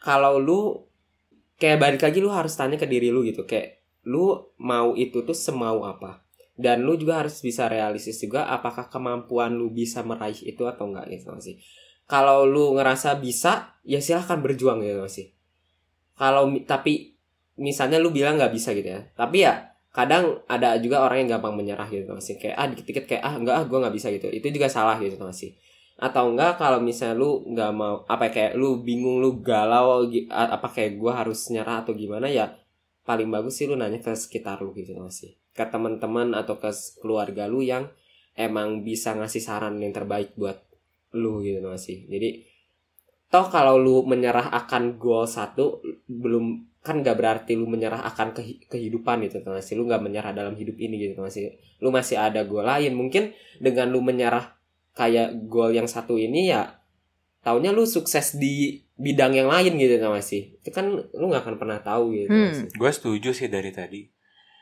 kalau 0.00 0.40
lu 0.40 0.80
kayak 1.60 1.80
balik 1.80 2.02
lagi 2.04 2.18
lu 2.24 2.32
harus 2.32 2.56
tanya 2.56 2.80
ke 2.80 2.88
diri 2.88 3.12
lu 3.12 3.20
gitu. 3.24 3.44
Kayak 3.44 3.84
lu 4.08 4.48
mau 4.56 4.96
itu 4.96 5.20
tuh 5.24 5.36
semau 5.36 5.84
apa? 5.84 6.24
Dan 6.56 6.88
lu 6.88 6.96
juga 6.96 7.20
harus 7.20 7.40
bisa 7.44 7.68
realistis 7.68 8.16
juga 8.16 8.48
apakah 8.48 8.88
kemampuan 8.88 9.52
lu 9.52 9.68
bisa 9.72 10.00
meraih 10.00 10.40
itu 10.40 10.64
atau 10.64 10.88
enggak 10.88 11.08
gitu 11.12 11.36
sih. 11.40 11.60
Kalau 12.04 12.44
lu 12.44 12.76
ngerasa 12.76 13.16
bisa 13.16 13.80
ya 13.84 14.00
silahkan 14.00 14.40
berjuang 14.40 14.80
gitu 14.84 15.08
sih 15.08 15.33
kalau 16.14 16.50
tapi 16.66 17.14
misalnya 17.58 18.02
lu 18.02 18.10
bilang 18.10 18.38
nggak 18.38 18.54
bisa 18.54 18.74
gitu 18.74 18.88
ya. 18.90 19.02
Tapi 19.14 19.46
ya 19.46 19.70
kadang 19.94 20.42
ada 20.50 20.74
juga 20.82 21.06
orang 21.06 21.26
yang 21.26 21.38
gampang 21.38 21.54
menyerah 21.54 21.86
gitu 21.86 22.10
nggak 22.10 22.24
sih 22.24 22.34
kayak 22.34 22.56
ah 22.58 22.66
dikit-dikit 22.66 23.04
kayak 23.06 23.22
ah 23.22 23.34
enggak 23.38 23.54
ah 23.54 23.64
gue 23.66 23.78
nggak 23.78 23.94
bisa 23.94 24.08
gitu. 24.10 24.26
Itu 24.30 24.46
juga 24.50 24.66
salah 24.66 24.98
gitu 24.98 25.18
nggak 25.18 25.34
sih. 25.34 25.54
Atau 25.94 26.34
enggak 26.34 26.58
kalau 26.58 26.82
misalnya 26.82 27.14
lu 27.14 27.46
nggak 27.54 27.70
mau 27.70 28.02
apa 28.10 28.26
ya, 28.26 28.30
kayak 28.34 28.52
lu 28.58 28.82
bingung 28.82 29.22
lu 29.22 29.38
galau 29.38 30.10
apa 30.30 30.66
kayak 30.74 30.98
gua 30.98 31.22
harus 31.22 31.46
nyerah 31.54 31.86
atau 31.86 31.94
gimana 31.94 32.26
ya 32.26 32.50
paling 33.06 33.30
bagus 33.30 33.62
sih 33.62 33.70
lu 33.70 33.78
nanya 33.78 34.02
ke 34.02 34.10
sekitar 34.10 34.58
lu 34.58 34.74
gitu 34.74 34.90
nggak 34.90 35.14
sih. 35.14 35.38
Ke 35.54 35.70
teman-teman 35.70 36.34
atau 36.34 36.58
ke 36.58 36.70
keluarga 36.98 37.46
lu 37.46 37.62
yang 37.62 37.86
emang 38.34 38.82
bisa 38.82 39.14
ngasih 39.14 39.38
saran 39.38 39.78
yang 39.78 39.94
terbaik 39.94 40.34
buat 40.34 40.58
lu 41.14 41.46
gitu 41.46 41.62
nggak 41.62 41.78
sih. 41.78 42.10
Jadi 42.10 42.42
toh 43.30 43.46
kalau 43.46 43.78
lu 43.78 44.02
menyerah 44.02 44.50
akan 44.50 44.98
goal 44.98 45.30
satu 45.30 45.78
belum 46.04 46.68
kan 46.84 47.00
nggak 47.00 47.16
berarti 47.16 47.56
lu 47.56 47.64
menyerah 47.64 48.04
akan 48.04 48.36
kehi- 48.36 48.60
kehidupan 48.68 49.24
gitu 49.24 49.40
nggak 49.40 49.64
sih 49.64 49.72
lu 49.72 49.88
nggak 49.88 50.04
menyerah 50.04 50.36
dalam 50.36 50.52
hidup 50.52 50.76
ini 50.76 51.00
gitu 51.00 51.16
nggak 51.16 51.32
sih 51.32 51.48
lu 51.80 51.88
masih 51.88 52.20
ada 52.20 52.44
goal 52.44 52.64
lain 52.64 52.92
mungkin 52.92 53.32
dengan 53.56 53.88
lu 53.88 54.04
menyerah 54.04 54.52
kayak 54.92 55.48
goal 55.48 55.72
yang 55.72 55.88
satu 55.88 56.20
ini 56.20 56.52
ya 56.52 56.76
taunya 57.40 57.72
lu 57.72 57.84
sukses 57.84 58.36
di 58.36 58.84
bidang 58.94 59.32
yang 59.34 59.48
lain 59.48 59.74
gitu 59.74 59.96
kan 59.96 60.12
masih 60.12 60.54
itu 60.60 60.70
kan 60.70 60.86
lu 60.92 61.24
nggak 61.28 61.42
akan 61.44 61.56
pernah 61.56 61.80
tahu 61.80 62.12
gitu 62.14 62.28
Hmm. 62.30 62.68
Gue 62.76 62.90
setuju 62.92 63.30
sih 63.32 63.48
dari 63.48 63.68
tadi. 63.68 64.00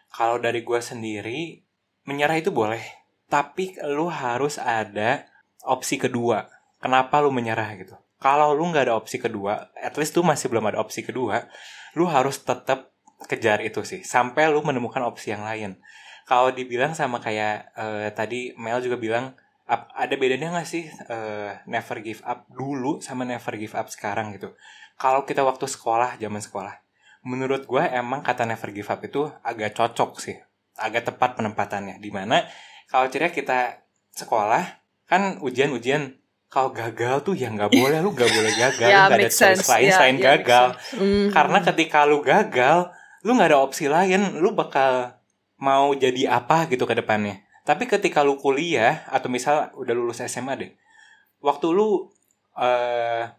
Kalau 0.09 0.37
dari 0.37 0.61
gue 0.61 0.81
sendiri, 0.81 1.63
menyerah 2.05 2.37
itu 2.37 2.51
boleh. 2.51 2.81
Tapi 3.29 3.77
lu 3.89 4.09
harus 4.09 4.57
ada 4.57 5.25
opsi 5.65 5.97
kedua. 5.97 6.49
Kenapa 6.81 7.23
lu 7.23 7.33
menyerah 7.33 7.71
gitu? 7.77 7.97
Kalau 8.23 8.55
lu 8.55 8.71
nggak 8.71 8.87
ada 8.87 8.95
opsi 8.95 9.19
kedua, 9.19 9.75
at 9.75 9.99
least 9.99 10.15
lu 10.15 10.23
masih 10.23 10.47
belum 10.47 10.63
ada 10.71 10.79
opsi 10.79 11.03
kedua, 11.03 11.51
lu 11.99 12.07
harus 12.07 12.39
tetap 12.39 12.95
kejar 13.27 13.59
itu 13.67 13.83
sih. 13.83 14.07
Sampai 14.07 14.47
lu 14.47 14.63
menemukan 14.63 15.03
opsi 15.03 15.35
yang 15.35 15.43
lain. 15.43 15.83
Kalau 16.31 16.55
dibilang 16.55 16.95
sama 16.95 17.19
kayak 17.19 17.75
eh, 17.75 18.09
tadi 18.15 18.55
Mel 18.55 18.79
juga 18.79 18.95
bilang, 18.95 19.35
ada 19.73 20.15
bedanya 20.15 20.55
nggak 20.55 20.69
sih 20.69 20.87
eh, 20.87 21.51
never 21.67 21.99
give 21.99 22.23
up 22.23 22.47
dulu 22.47 23.03
sama 23.03 23.27
never 23.27 23.59
give 23.59 23.75
up 23.75 23.91
sekarang 23.91 24.31
gitu? 24.39 24.55
Kalau 24.95 25.27
kita 25.27 25.43
waktu 25.43 25.67
sekolah, 25.67 26.15
zaman 26.23 26.39
sekolah, 26.39 26.79
menurut 27.23 27.67
gue 27.67 27.83
emang 27.91 28.23
kata 28.23 28.47
never 28.47 28.71
give 28.75 28.91
up 28.91 29.03
itu 29.03 29.31
agak 29.43 29.75
cocok 29.75 30.11
sih 30.19 30.37
agak 30.79 31.15
tepat 31.15 31.39
penempatannya 31.39 32.03
di 32.03 32.11
mana 32.11 32.43
kalau 32.91 33.07
ceria 33.07 33.31
kita 33.31 33.87
sekolah 34.13 34.83
kan 35.07 35.39
ujian-ujian 35.39 36.19
kalau 36.53 36.69
gagal 36.69 37.25
tuh 37.25 37.33
ya 37.33 37.49
nggak 37.49 37.73
boleh 37.73 37.99
lu 38.05 38.13
nggak 38.13 38.29
boleh 38.29 38.53
gagal 38.61 38.89
Ya, 38.93 39.09
lu 39.09 39.09
nggak 39.09 39.17
ada 39.17 39.25
make 39.25 39.33
choice 39.33 39.65
sense. 39.65 39.73
lain 39.73 39.89
Ya, 39.89 39.95
selain 39.97 40.13
ya, 40.13 40.21
make 40.21 40.27
gagal. 40.45 40.67
Hmm. 41.01 41.27
karena 41.33 41.59
ketika 41.65 41.99
lu 42.05 42.19
gagal 42.21 42.79
lu 43.25 43.31
nggak 43.33 43.49
ada 43.57 43.59
opsi 43.65 43.89
lain 43.89 44.37
lu 44.37 44.53
bakal 44.53 45.17
mau 45.57 45.95
jadi 45.97 46.29
apa 46.29 46.69
gitu 46.69 46.85
ke 46.85 46.93
depannya. 46.93 47.41
Tapi 47.63 47.87
ketika 47.87 48.21
lu 48.27 48.37
kuliah 48.37 49.07
atau 49.09 49.31
misal 49.33 49.71
udah 49.79 49.95
lulus 49.97 50.21
SMA 50.29 50.53
deh 50.61 50.73
waktu 51.41 51.67
lu 51.73 52.13
eh 52.61 53.33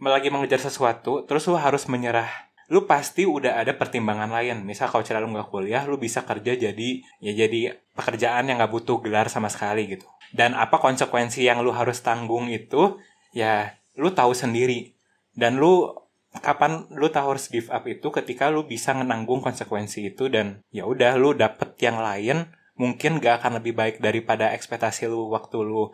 lagi 0.00 0.32
mengejar 0.32 0.64
sesuatu 0.64 1.28
terus 1.28 1.44
lu 1.44 1.60
harus 1.60 1.84
menyerah 1.84 2.30
lu 2.70 2.86
pasti 2.86 3.26
udah 3.26 3.60
ada 3.60 3.74
pertimbangan 3.74 4.30
lain. 4.30 4.62
Misal 4.64 4.88
kalau 4.88 5.02
cara 5.04 5.20
lu 5.20 5.28
nggak 5.34 5.50
kuliah 5.52 5.84
lu 5.84 5.98
bisa 6.00 6.22
kerja 6.24 6.54
jadi 6.56 6.90
ya 7.20 7.32
jadi 7.34 7.76
pekerjaan 7.92 8.48
yang 8.48 8.56
nggak 8.56 8.72
butuh 8.72 9.02
gelar 9.04 9.26
sama 9.28 9.50
sekali 9.52 9.84
gitu 9.90 10.06
dan 10.30 10.54
apa 10.54 10.78
konsekuensi 10.78 11.42
yang 11.42 11.62
lu 11.62 11.74
harus 11.74 12.00
tanggung 12.02 12.50
itu 12.50 12.98
ya 13.34 13.74
lu 13.98 14.14
tahu 14.14 14.34
sendiri. 14.34 14.94
Dan 15.34 15.58
lu 15.58 15.90
kapan 16.30 16.86
lu 16.94 17.10
tahu 17.10 17.34
harus 17.34 17.50
give 17.50 17.70
up 17.74 17.86
itu 17.90 18.06
ketika 18.14 18.50
lu 18.50 18.66
bisa 18.66 18.94
menanggung 18.94 19.42
konsekuensi 19.42 20.14
itu 20.14 20.30
dan 20.30 20.62
ya 20.70 20.86
udah 20.86 21.18
lu 21.18 21.34
dapet 21.34 21.74
yang 21.82 21.98
lain 21.98 22.54
mungkin 22.78 23.18
gak 23.18 23.42
akan 23.42 23.58
lebih 23.58 23.74
baik 23.74 23.96
daripada 23.98 24.54
ekspektasi 24.54 25.10
lu 25.10 25.28
waktu 25.30 25.58
lu 25.60 25.90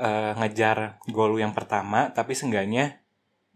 eh, 0.00 0.32
ngejar 0.36 1.00
goal 1.12 1.36
lu 1.36 1.38
yang 1.44 1.52
pertama. 1.52 2.12
Tapi 2.12 2.32
seenggaknya 2.32 3.04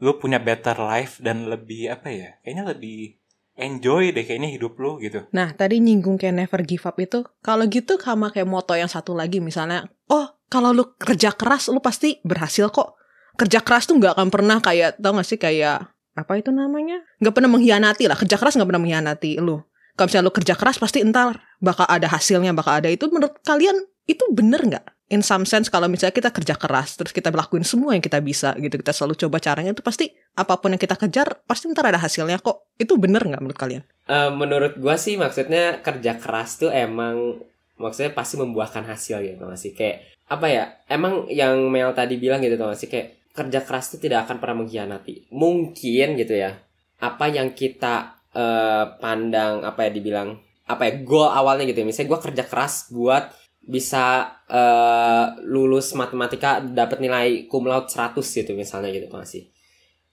lu 0.00 0.16
punya 0.16 0.40
better 0.40 0.80
life 0.80 1.20
dan 1.20 1.48
lebih 1.48 1.92
apa 1.92 2.08
ya 2.08 2.40
kayaknya 2.40 2.72
lebih 2.72 3.20
enjoy 3.60 4.16
deh 4.16 4.24
kayaknya 4.24 4.50
hidup 4.50 4.80
lu 4.80 4.96
gitu. 5.04 5.28
Nah, 5.36 5.52
tadi 5.52 5.78
nyinggung 5.78 6.16
kayak 6.16 6.34
never 6.34 6.60
give 6.64 6.88
up 6.88 6.96
itu, 6.96 7.28
kalau 7.44 7.68
gitu 7.68 8.00
sama 8.00 8.32
kayak 8.32 8.48
moto 8.48 8.72
yang 8.72 8.88
satu 8.88 9.12
lagi 9.12 9.38
misalnya, 9.38 9.92
oh 10.10 10.26
kalau 10.50 10.74
lu 10.74 10.84
kerja 10.98 11.30
keras 11.30 11.70
lu 11.70 11.78
pasti 11.78 12.18
berhasil 12.26 12.68
kok. 12.68 12.98
Kerja 13.38 13.62
keras 13.62 13.86
tuh 13.88 13.96
nggak 13.96 14.18
akan 14.18 14.28
pernah 14.28 14.58
kayak, 14.60 15.00
tau 15.00 15.16
gak 15.16 15.24
sih 15.24 15.40
kayak, 15.40 15.88
apa 16.12 16.32
itu 16.36 16.52
namanya? 16.52 17.00
Nggak 17.22 17.32
pernah 17.32 17.50
mengkhianati 17.56 18.04
lah, 18.10 18.18
kerja 18.18 18.36
keras 18.36 18.58
nggak 18.58 18.68
pernah 18.68 18.82
mengkhianati 18.82 19.40
lu. 19.40 19.62
Kalau 19.96 20.06
misalnya 20.10 20.26
lu 20.28 20.34
kerja 20.34 20.54
keras 20.58 20.76
pasti 20.76 21.00
entar 21.00 21.40
bakal 21.62 21.86
ada 21.88 22.10
hasilnya, 22.10 22.52
bakal 22.52 22.82
ada 22.82 22.90
itu. 22.92 23.08
Menurut 23.08 23.40
kalian 23.46 23.80
itu 24.04 24.26
bener 24.34 24.60
nggak? 24.66 24.86
in 25.10 25.26
some 25.26 25.42
sense 25.42 25.66
kalau 25.66 25.90
misalnya 25.90 26.14
kita 26.14 26.30
kerja 26.30 26.54
keras 26.54 26.94
terus 26.94 27.10
kita 27.10 27.34
lakuin 27.34 27.66
semua 27.66 27.98
yang 27.98 28.00
kita 28.00 28.22
bisa 28.22 28.54
gitu 28.62 28.78
kita 28.78 28.94
selalu 28.94 29.18
coba 29.18 29.42
caranya 29.42 29.74
itu 29.74 29.82
pasti 29.82 30.06
apa 30.38 30.54
pun 30.62 30.70
yang 30.70 30.78
kita 30.78 30.94
kejar 30.94 31.42
pasti 31.44 31.66
ntar 31.74 31.90
ada 31.90 31.98
hasilnya 31.98 32.38
kok 32.38 32.70
itu 32.78 32.94
bener 32.94 33.26
nggak 33.26 33.42
menurut 33.42 33.58
kalian 33.58 33.82
Eh, 34.10 34.30
menurut 34.34 34.74
gua 34.82 34.98
sih 34.98 35.14
maksudnya 35.14 35.78
kerja 35.86 36.18
keras 36.18 36.58
tuh 36.58 36.74
emang 36.74 37.38
maksudnya 37.80 38.12
pasti 38.12 38.36
membuahkan 38.36 38.84
hasil 38.84 39.24
gitu 39.24 39.40
gak 39.40 39.56
sih? 39.56 39.72
Kayak 39.72 40.12
apa 40.28 40.46
ya? 40.46 40.64
Emang 40.86 41.24
yang 41.32 41.56
Mel 41.72 41.96
tadi 41.96 42.20
bilang 42.20 42.44
gitu 42.44 42.60
gak 42.60 42.76
sih? 42.76 42.92
Kayak 42.92 43.32
kerja 43.32 43.64
keras 43.64 43.96
tuh 43.96 44.00
tidak 44.02 44.28
akan 44.28 44.36
pernah 44.36 44.62
mengkhianati. 44.62 45.32
Mungkin 45.32 46.20
gitu 46.20 46.36
ya 46.36 46.60
apa 47.00 47.32
yang 47.32 47.56
kita 47.56 48.20
eh, 48.36 48.84
pandang 49.00 49.64
apa 49.64 49.88
ya 49.88 49.90
dibilang 49.96 50.36
apa 50.68 50.86
ya 50.86 50.92
goal 51.00 51.32
awalnya 51.32 51.64
gitu 51.64 51.82
ya. 51.82 51.86
Misalnya 51.88 52.12
gua 52.12 52.20
kerja 52.20 52.44
keras 52.44 52.92
buat 52.92 53.32
bisa 53.64 54.36
eh, 54.48 55.26
lulus 55.48 55.96
matematika 55.96 56.60
dapat 56.60 57.00
nilai 57.00 57.48
cum 57.48 57.64
laude 57.64 57.88
100 57.88 58.20
gitu 58.20 58.52
misalnya 58.56 58.88
gitu 58.92 59.08
gak 59.08 59.28
sih 59.28 59.48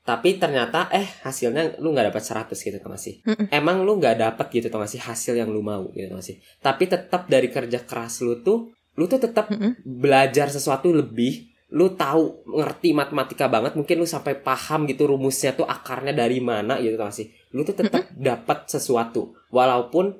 tapi 0.08 0.40
ternyata 0.40 0.88
eh 0.96 1.04
hasilnya 1.28 1.84
lu 1.84 1.92
nggak 1.92 2.16
dapat 2.16 2.24
100 2.24 2.56
gitu 2.56 2.78
tau 2.80 2.96
gak 2.96 3.04
sih 3.04 3.20
Mm-mm. 3.28 3.52
emang 3.52 3.84
lu 3.84 4.00
nggak 4.00 4.16
dapet 4.16 4.48
gitu 4.56 4.72
tau 4.72 4.80
gak 4.80 4.92
sih 4.96 5.04
hasil 5.04 5.36
yang 5.36 5.52
lu 5.52 5.60
mau 5.60 5.92
gitu 5.92 6.08
tau 6.08 6.24
gak 6.24 6.28
sih 6.32 6.40
tapi 6.64 6.88
tetap 6.88 7.28
dari 7.28 7.52
kerja 7.52 7.84
keras 7.84 8.24
lu 8.24 8.40
tuh 8.40 8.72
lu 8.98 9.06
tuh 9.06 9.22
tetap 9.22 9.48
belajar 9.86 10.50
sesuatu 10.50 10.90
lebih. 10.90 11.54
Lu 11.68 11.94
tahu 12.00 12.48
ngerti 12.48 12.96
matematika 12.96 13.52
banget 13.52 13.76
mungkin 13.76 14.00
lu 14.00 14.08
sampai 14.08 14.40
paham 14.40 14.88
gitu 14.88 15.12
rumusnya 15.12 15.52
tuh 15.52 15.68
akarnya 15.68 16.16
dari 16.16 16.40
mana 16.40 16.80
gitu 16.80 16.96
tau 16.96 17.12
gak 17.12 17.16
sih 17.16 17.28
lu 17.54 17.68
tuh 17.68 17.76
tetap 17.76 18.08
dapat 18.16 18.72
sesuatu. 18.72 19.36
Walaupun 19.52 20.16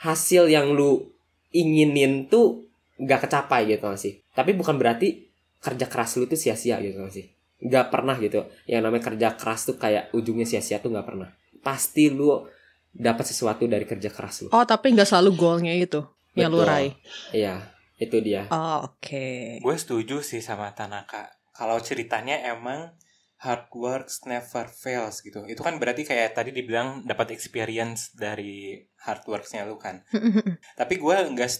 hasil 0.00 0.48
yang 0.48 0.72
lu 0.72 1.04
inginin 1.52 2.28
tuh 2.32 2.64
nggak 2.96 3.28
kecapai 3.28 3.68
gitu 3.68 3.80
tau 3.84 3.92
gak 3.92 4.00
sih 4.00 4.24
tapi 4.32 4.56
bukan 4.56 4.80
berarti 4.80 5.28
kerja 5.60 5.84
keras 5.84 6.16
lu 6.16 6.24
tuh 6.24 6.36
sia-sia 6.40 6.80
gitu 6.80 6.96
tau 6.96 7.08
gak 7.08 7.16
sih 7.16 7.28
nggak 7.56 7.86
pernah 7.88 8.16
gitu 8.20 8.44
yang 8.68 8.84
namanya 8.84 9.12
kerja 9.12 9.32
keras 9.32 9.64
tuh 9.64 9.76
kayak 9.80 10.12
ujungnya 10.12 10.44
sia-sia 10.44 10.76
tuh 10.80 10.92
nggak 10.92 11.06
pernah 11.08 11.32
pasti 11.64 12.12
lu 12.12 12.44
dapat 12.92 13.24
sesuatu 13.24 13.64
dari 13.64 13.88
kerja 13.88 14.12
keras 14.12 14.44
lu 14.44 14.48
oh 14.52 14.64
tapi 14.68 14.92
nggak 14.92 15.08
selalu 15.08 15.30
goalnya 15.36 15.72
itu 15.72 16.04
yang 16.36 16.52
lu 16.52 16.60
Betul. 16.60 16.68
raih 16.68 16.92
iya 17.32 17.64
itu 17.96 18.16
dia 18.20 18.44
oh 18.52 18.92
oke 18.92 19.26
Gue 19.64 19.76
setuju 19.80 20.20
sih 20.20 20.44
sama 20.44 20.72
Tanaka. 20.76 21.32
Kalau 21.56 21.80
ceritanya 21.80 22.36
emang 22.52 22.92
hard 23.40 23.68
works 23.72 24.24
never 24.28 24.68
fails 24.68 25.24
gitu. 25.24 25.44
Itu 25.48 25.64
kan 25.64 25.80
berarti 25.80 26.04
kayak 26.04 26.36
tadi 26.36 26.52
dibilang 26.52 27.04
dapat 27.08 27.32
experience 27.32 28.12
dari 28.12 28.84
hard 29.00 29.24
worksnya 29.24 29.64
lu 29.64 29.80
kan. 29.80 30.04
Tapi 30.80 30.94
gue 31.00 31.16
enggak 31.16 31.56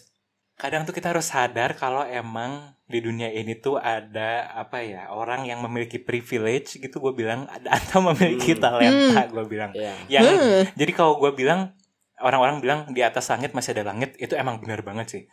kadang 0.57 0.83
tuh 0.83 0.91
kita 0.91 1.13
harus 1.13 1.27
sadar 1.27 1.73
kalau 1.73 2.03
emang 2.03 2.73
di 2.85 2.99
dunia 2.99 3.29
ini 3.29 3.55
tuh 3.55 3.77
ada 3.77 4.49
apa 4.51 4.81
ya 4.81 5.11
orang 5.11 5.45
yang 5.45 5.61
memiliki 5.61 5.99
privilege 5.99 6.77
gitu 6.77 6.97
gue 6.99 7.13
bilang 7.15 7.45
ada 7.55 7.77
atau 7.77 8.01
memiliki 8.03 8.53
Hmm. 8.53 8.63
talenta 8.63 9.23
gue 9.27 9.45
bilang 9.45 9.71
Iya. 9.73 9.93
yang 10.09 10.25
Hmm. 10.27 10.63
jadi 10.73 10.93
kalau 10.93 11.19
gue 11.19 11.33
bilang 11.35 11.77
orang-orang 12.19 12.59
bilang 12.59 12.81
di 12.89 13.01
atas 13.01 13.29
langit 13.29 13.53
masih 13.53 13.73
ada 13.73 13.85
langit 13.87 14.17
itu 14.17 14.33
emang 14.33 14.57
benar 14.57 14.81
banget 14.81 15.07
sih 15.11 15.25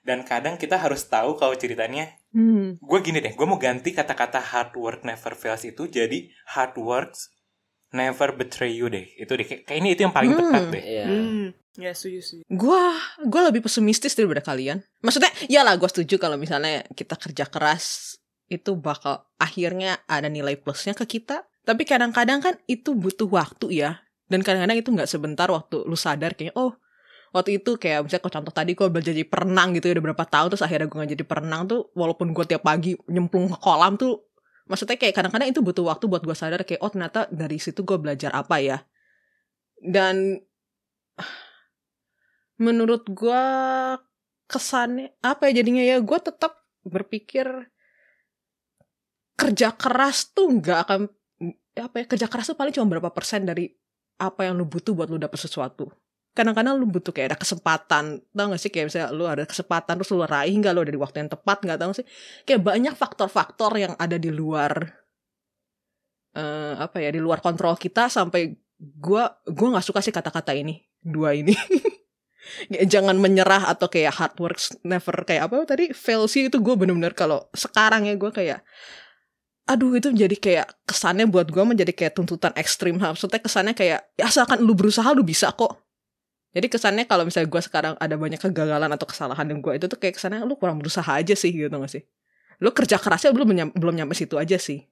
dan 0.00 0.22
kadang 0.22 0.54
kita 0.54 0.78
harus 0.78 1.02
tahu 1.04 1.34
kalau 1.34 1.52
ceritanya 1.54 2.14
Hmm. 2.30 2.78
gue 2.78 2.98
gini 3.00 3.18
deh 3.18 3.32
gue 3.32 3.44
mau 3.44 3.58
ganti 3.58 3.90
kata-kata 3.90 4.38
hard 4.38 4.72
work 4.74 5.02
never 5.02 5.32
fails 5.32 5.64
itu 5.64 5.88
jadi 5.88 6.28
hard 6.46 6.76
works 6.76 7.34
never 7.88 8.30
betray 8.30 8.70
you 8.70 8.86
deh 8.86 9.08
itu 9.10 9.32
deh 9.32 9.42
kayak 9.42 9.74
ini 9.74 9.96
itu 9.96 10.04
yang 10.04 10.12
paling 10.12 10.30
Hmm. 10.30 10.40
tepat 10.44 10.62
deh 10.70 10.84
Iya. 10.84 11.06
Hmm, 11.08 11.46
ya 11.78 11.94
setuju 11.94 12.18
setuju. 12.20 12.42
Gua 12.50 12.98
gua 13.24 13.48
lebih 13.48 13.62
pesimistis 13.62 14.18
daripada 14.18 14.42
kalian. 14.42 14.82
Maksudnya, 15.00 15.30
ya 15.46 15.62
lah 15.62 15.78
gue 15.78 15.86
setuju 15.86 16.18
kalau 16.18 16.34
misalnya 16.34 16.82
kita 16.92 17.14
kerja 17.14 17.46
keras 17.46 18.18
itu 18.50 18.74
bakal 18.74 19.30
akhirnya 19.38 20.02
ada 20.10 20.26
nilai 20.26 20.58
plusnya 20.58 20.98
ke 20.98 21.06
kita. 21.06 21.46
Tapi 21.62 21.86
kadang-kadang 21.86 22.42
kan 22.42 22.54
itu 22.66 22.98
butuh 22.98 23.30
waktu 23.30 23.86
ya. 23.86 24.02
Dan 24.26 24.42
kadang-kadang 24.42 24.82
itu 24.82 24.90
nggak 24.90 25.08
sebentar 25.08 25.48
waktu 25.48 25.86
lu 25.86 25.96
sadar 25.96 26.36
kayaknya 26.36 26.58
oh 26.58 26.76
waktu 27.32 27.60
itu 27.60 27.76
kayak 27.76 28.08
misalnya 28.08 28.24
kok 28.24 28.34
contoh 28.40 28.52
tadi 28.52 28.72
gue 28.72 28.86
belajar 28.88 29.12
jadi 29.12 29.28
perenang 29.28 29.76
gitu 29.76 29.92
ya 29.92 30.00
udah 30.00 30.04
berapa 30.12 30.24
tahun 30.24 30.48
terus 30.52 30.64
akhirnya 30.64 30.88
gue 30.88 30.96
nggak 30.96 31.12
jadi 31.16 31.24
perenang 31.28 31.62
tuh 31.68 31.80
walaupun 31.92 32.32
gue 32.32 32.44
tiap 32.48 32.64
pagi 32.64 32.96
nyemplung 33.08 33.52
ke 33.52 33.58
kolam 33.60 34.00
tuh 34.00 34.24
maksudnya 34.68 34.96
kayak 34.96 35.16
kadang-kadang 35.16 35.48
itu 35.52 35.60
butuh 35.60 35.84
waktu 35.92 36.04
buat 36.08 36.24
gue 36.24 36.36
sadar 36.36 36.64
kayak 36.64 36.80
oh 36.80 36.88
ternyata 36.92 37.28
dari 37.28 37.60
situ 37.60 37.84
gue 37.84 38.00
belajar 38.00 38.32
apa 38.32 38.56
ya 38.60 38.80
dan 39.84 40.40
menurut 42.58 43.06
gue 43.06 43.44
kesannya 44.48 45.14
apa 45.22 45.50
ya 45.50 45.62
jadinya 45.62 45.84
ya 45.84 46.02
gue 46.02 46.18
tetap 46.18 46.66
berpikir 46.82 47.46
kerja 49.38 49.70
keras 49.76 50.34
tuh 50.34 50.58
nggak 50.58 50.78
akan 50.82 51.00
apa 51.78 51.94
ya 52.02 52.04
kerja 52.10 52.26
keras 52.26 52.50
tuh 52.50 52.58
paling 52.58 52.74
cuma 52.74 52.90
berapa 52.90 53.14
persen 53.14 53.46
dari 53.46 53.70
apa 54.18 54.50
yang 54.50 54.58
lu 54.58 54.66
butuh 54.66 54.92
buat 54.98 55.06
lu 55.06 55.16
dapet 55.16 55.38
sesuatu. 55.38 55.86
Kadang-kadang 56.34 56.74
lu 56.74 56.90
butuh 56.90 57.14
kayak 57.14 57.34
ada 57.34 57.38
kesempatan 57.38 58.18
tau 58.34 58.46
gak 58.50 58.60
sih? 58.62 58.70
Kayak 58.70 58.90
misalnya 58.90 59.08
lu 59.14 59.24
ada 59.26 59.46
kesempatan 59.46 59.94
terus 59.98 60.10
lu 60.10 60.22
raih 60.26 60.54
nggak? 60.58 60.74
Lu 60.74 60.82
dari 60.82 60.98
waktu 60.98 61.16
yang 61.22 61.30
tepat 61.30 61.58
nggak? 61.62 61.78
Tau 61.78 61.94
sih? 61.94 62.06
Kayak 62.42 62.62
banyak 62.66 62.94
faktor-faktor 62.98 63.72
yang 63.78 63.94
ada 63.94 64.18
di 64.18 64.30
luar 64.34 64.74
eh 66.38 66.74
apa 66.76 67.00
ya 67.02 67.10
di 67.10 67.18
luar 67.18 67.40
kontrol 67.40 67.74
kita 67.74 68.06
sampai 68.12 68.52
gua 68.78 69.32
gua 69.48 69.68
nggak 69.74 69.86
suka 69.90 70.04
sih 70.04 70.12
kata-kata 70.12 70.54
ini 70.54 70.76
dua 71.00 71.34
ini 71.34 71.50
jangan 72.86 73.18
menyerah 73.18 73.66
atau 73.68 73.90
kayak 73.90 74.14
hard 74.14 74.34
works 74.38 74.74
never 74.86 75.26
kayak 75.26 75.50
apa 75.50 75.66
tadi 75.66 75.90
fail 75.90 76.24
sih 76.30 76.46
itu 76.46 76.58
gue 76.62 76.74
bener-bener 76.78 77.12
kalau 77.12 77.50
sekarang 77.52 78.06
ya 78.06 78.14
gue 78.14 78.30
kayak 78.30 78.62
aduh 79.68 79.92
itu 80.00 80.08
jadi 80.16 80.32
kayak 80.32 80.66
kesannya 80.88 81.28
buat 81.28 81.52
gue 81.52 81.60
menjadi 81.60 81.92
kayak 81.92 82.16
tuntutan 82.16 82.56
ekstrim. 82.56 82.96
Maksudnya 82.96 83.36
kesannya 83.36 83.76
kayak 83.76 84.00
ya 84.16 84.24
asalkan 84.24 84.64
lu 84.64 84.72
berusaha 84.72 85.04
lu 85.12 85.20
bisa 85.20 85.52
kok. 85.52 85.76
Jadi 86.56 86.72
kesannya 86.72 87.04
kalau 87.04 87.28
misalnya 87.28 87.52
gue 87.52 87.60
sekarang 87.60 87.94
ada 88.00 88.16
banyak 88.16 88.40
kegagalan 88.40 88.88
atau 88.88 89.04
kesalahan 89.04 89.44
yang 89.44 89.60
gue 89.60 89.76
itu 89.76 89.84
tuh 89.84 90.00
kayak 90.00 90.16
kesannya 90.16 90.40
lu 90.48 90.56
kurang 90.56 90.80
berusaha 90.80 91.04
aja 91.12 91.36
sih 91.36 91.52
gitu 91.52 91.68
gak 91.68 91.92
sih? 91.92 92.00
Lu 92.64 92.72
kerja 92.72 92.96
kerasnya 92.96 93.36
belum 93.36 93.48
nyam- 93.52 93.74
belum 93.76 93.94
nyampe 94.00 94.16
situ 94.16 94.40
aja 94.40 94.56
sih. 94.56 94.88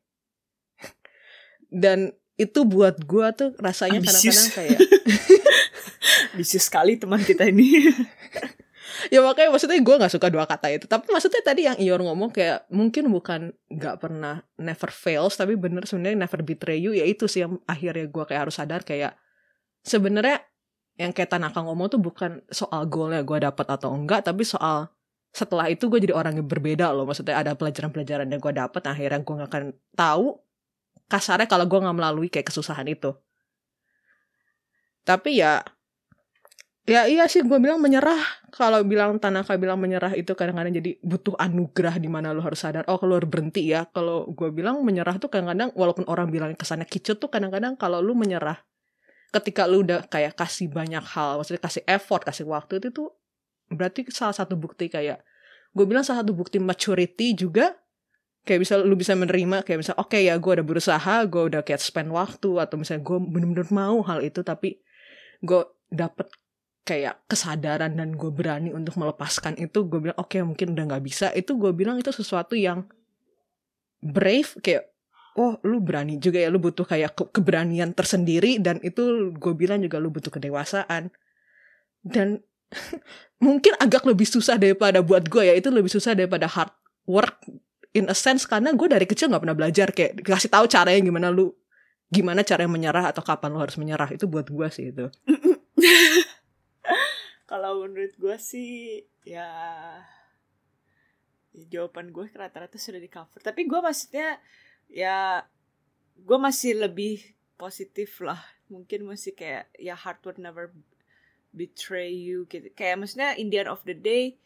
Dan 1.72 2.12
itu 2.36 2.68
buat 2.68 3.00
gue 3.00 3.26
tuh 3.32 3.50
rasanya 3.56 4.04
kadang-kadang 4.04 4.48
kayak 4.52 4.78
Bisa 6.36 6.60
sekali 6.60 7.00
teman 7.00 7.24
kita 7.24 7.48
ini. 7.48 7.88
ya 9.14 9.20
makanya 9.24 9.50
maksudnya 9.52 9.80
gue 9.80 9.96
nggak 9.96 10.12
suka 10.12 10.28
dua 10.28 10.44
kata 10.44 10.68
itu. 10.70 10.84
Tapi 10.84 11.08
maksudnya 11.08 11.42
tadi 11.42 11.66
yang 11.66 11.76
Ior 11.80 12.00
ngomong 12.04 12.30
kayak 12.30 12.68
mungkin 12.70 13.08
bukan 13.08 13.56
nggak 13.72 13.96
pernah 13.98 14.44
never 14.60 14.90
fails 14.92 15.34
tapi 15.34 15.56
bener 15.56 15.88
sebenarnya 15.88 16.28
never 16.28 16.40
betray 16.44 16.78
you 16.78 16.92
ya 16.92 17.08
itu 17.08 17.26
sih 17.26 17.42
yang 17.42 17.58
akhirnya 17.64 18.06
gue 18.06 18.24
kayak 18.28 18.48
harus 18.48 18.56
sadar 18.60 18.84
kayak 18.84 19.16
sebenarnya 19.82 20.44
yang 20.96 21.12
kayak 21.12 21.28
Tanaka 21.28 21.60
ngomong 21.60 21.92
tuh 21.92 22.00
bukan 22.00 22.40
soal 22.48 22.88
goalnya 22.88 23.20
gue 23.20 23.38
dapat 23.44 23.66
atau 23.68 23.92
enggak 23.92 24.24
tapi 24.24 24.48
soal 24.48 24.88
setelah 25.36 25.68
itu 25.68 25.92
gue 25.92 26.00
jadi 26.00 26.16
orang 26.16 26.40
yang 26.40 26.48
berbeda 26.48 26.96
loh. 26.96 27.04
Maksudnya 27.04 27.36
ada 27.36 27.52
pelajaran-pelajaran 27.52 28.24
yang 28.32 28.40
gue 28.40 28.54
dapat 28.56 28.82
akhirnya 28.88 29.20
gue 29.20 29.34
nggak 29.36 29.50
akan 29.52 29.64
tahu 29.92 30.40
kasarnya 31.12 31.44
kalau 31.44 31.68
gue 31.68 31.78
nggak 31.84 31.96
melalui 31.96 32.28
kayak 32.32 32.48
kesusahan 32.48 32.88
itu. 32.88 33.12
Tapi 35.04 35.38
ya 35.44 35.60
ya 36.86 37.10
iya 37.10 37.26
sih 37.26 37.42
gue 37.42 37.58
bilang 37.58 37.82
menyerah. 37.82 38.46
Kalau 38.54 38.80
bilang 38.86 39.18
Tanaka 39.18 39.58
bilang 39.58 39.76
menyerah 39.82 40.14
itu 40.14 40.32
kadang-kadang 40.32 40.72
jadi 40.78 40.96
butuh 41.02 41.34
anugerah 41.36 41.98
di 41.98 42.08
mana 42.08 42.32
lo 42.32 42.40
harus 42.40 42.62
sadar 42.62 42.86
oh 42.86 42.96
kalau 42.96 43.18
berhenti 43.20 43.68
ya. 43.74 43.84
Kalau 43.90 44.30
gue 44.30 44.48
bilang 44.54 44.80
menyerah 44.86 45.18
tuh 45.18 45.28
kadang-kadang 45.28 45.74
walaupun 45.74 46.06
orang 46.06 46.30
bilang 46.30 46.54
kesannya 46.54 46.86
kicut 46.86 47.18
tuh 47.18 47.28
kadang-kadang 47.28 47.74
kalau 47.74 47.98
lu 47.98 48.14
menyerah 48.14 48.56
ketika 49.34 49.66
lu 49.68 49.84
udah 49.84 50.06
kayak 50.06 50.38
kasih 50.38 50.70
banyak 50.70 51.02
hal 51.02 51.36
maksudnya 51.36 51.60
kasih 51.60 51.82
effort 51.84 52.22
kasih 52.24 52.46
waktu 52.48 52.80
itu 52.80 52.88
tuh 52.94 53.08
berarti 53.68 54.06
salah 54.08 54.32
satu 54.32 54.54
bukti 54.54 54.86
kayak 54.86 55.20
gue 55.76 55.84
bilang 55.84 56.06
salah 56.06 56.22
satu 56.24 56.32
bukti 56.32 56.56
maturity 56.56 57.34
juga 57.34 57.74
kayak 58.46 58.62
bisa 58.62 58.78
lu 58.78 58.94
bisa 58.94 59.18
menerima 59.18 59.66
kayak 59.66 59.78
misalnya 59.82 60.00
oke 60.00 60.16
ya 60.16 60.38
gue 60.38 60.52
udah 60.56 60.66
berusaha 60.66 61.14
gue 61.26 61.42
udah 61.52 61.60
kayak 61.66 61.82
spend 61.82 62.14
waktu 62.14 62.50
atau 62.62 62.78
misalnya 62.78 63.02
gue 63.02 63.18
bener-bener 63.18 63.68
mau 63.74 63.98
hal 64.06 64.22
itu 64.22 64.40
tapi 64.46 64.78
gue 65.42 65.62
dapet 65.90 66.30
kayak 66.86 67.26
kesadaran 67.26 67.98
dan 67.98 68.14
gue 68.14 68.30
berani 68.30 68.70
untuk 68.70 68.94
melepaskan 68.94 69.58
itu 69.58 69.90
gue 69.90 69.98
bilang 69.98 70.18
oke 70.22 70.38
mungkin 70.46 70.78
udah 70.78 70.84
nggak 70.94 71.04
bisa. 71.04 71.34
Itu 71.34 71.58
gue 71.58 71.74
bilang 71.74 71.98
itu 71.98 72.14
sesuatu 72.14 72.54
yang 72.54 72.86
brave 73.98 74.54
kayak 74.62 74.86
oh 75.34 75.58
lu 75.66 75.82
berani 75.82 76.16
juga 76.22 76.38
ya 76.38 76.48
lu 76.48 76.62
butuh 76.62 76.86
kayak 76.86 77.18
ke- 77.18 77.30
keberanian 77.34 77.90
tersendiri. 77.90 78.62
Dan 78.62 78.78
itu 78.86 79.34
gue 79.34 79.54
bilang 79.58 79.82
juga 79.82 79.98
lu 79.98 80.14
butuh 80.14 80.30
kedewasaan. 80.30 81.10
Dan 82.06 82.46
mungkin 83.44 83.74
agak 83.82 84.06
lebih 84.06 84.24
susah 84.24 84.54
daripada 84.54 85.02
buat 85.02 85.26
gue 85.26 85.42
ya 85.42 85.54
itu 85.58 85.68
lebih 85.68 85.90
susah 85.90 86.14
daripada 86.14 86.46
hard 86.46 86.70
work 87.06 87.42
in 87.94 88.06
a 88.10 88.16
sense 88.16 88.44
karena 88.44 88.74
gue 88.74 88.88
dari 88.90 89.06
kecil 89.08 89.32
nggak 89.32 89.42
pernah 89.42 89.56
belajar 89.56 89.88
kayak 89.90 90.20
dikasih 90.20 90.50
tahu 90.52 90.66
caranya 90.68 91.00
gimana 91.00 91.28
lu 91.32 91.54
gimana 92.06 92.46
cara 92.46 92.68
menyerah 92.68 93.10
atau 93.10 93.22
kapan 93.24 93.50
lu 93.50 93.58
harus 93.58 93.74
menyerah 93.80 94.10
itu 94.14 94.28
buat 94.30 94.46
gue 94.46 94.68
sih 94.70 94.94
itu 94.94 95.06
Kalau 97.46 97.86
menurut 97.86 98.14
gue 98.18 98.36
sih 98.42 99.02
ya 99.22 99.46
jawaban 101.54 102.12
gue 102.12 102.26
rata-rata 102.34 102.76
sudah 102.76 102.98
di 102.98 103.08
cover. 103.08 103.38
Tapi 103.40 103.64
gue 103.64 103.80
maksudnya 103.80 104.42
ya 104.90 105.46
gue 106.18 106.38
masih 106.38 106.76
lebih 106.76 107.22
positif 107.54 108.18
lah. 108.20 108.42
Mungkin 108.66 109.06
masih 109.06 109.32
kayak 109.32 109.70
ya 109.78 109.94
hard 109.94 110.18
would 110.26 110.42
never 110.42 110.74
betray 111.54 112.10
you 112.10 112.44
gitu. 112.50 112.66
Kayak 112.74 113.06
maksudnya 113.06 113.38
in 113.38 113.48
the 113.48 113.62
end 113.62 113.70
of 113.70 113.80
the 113.86 113.94
day 113.94 114.36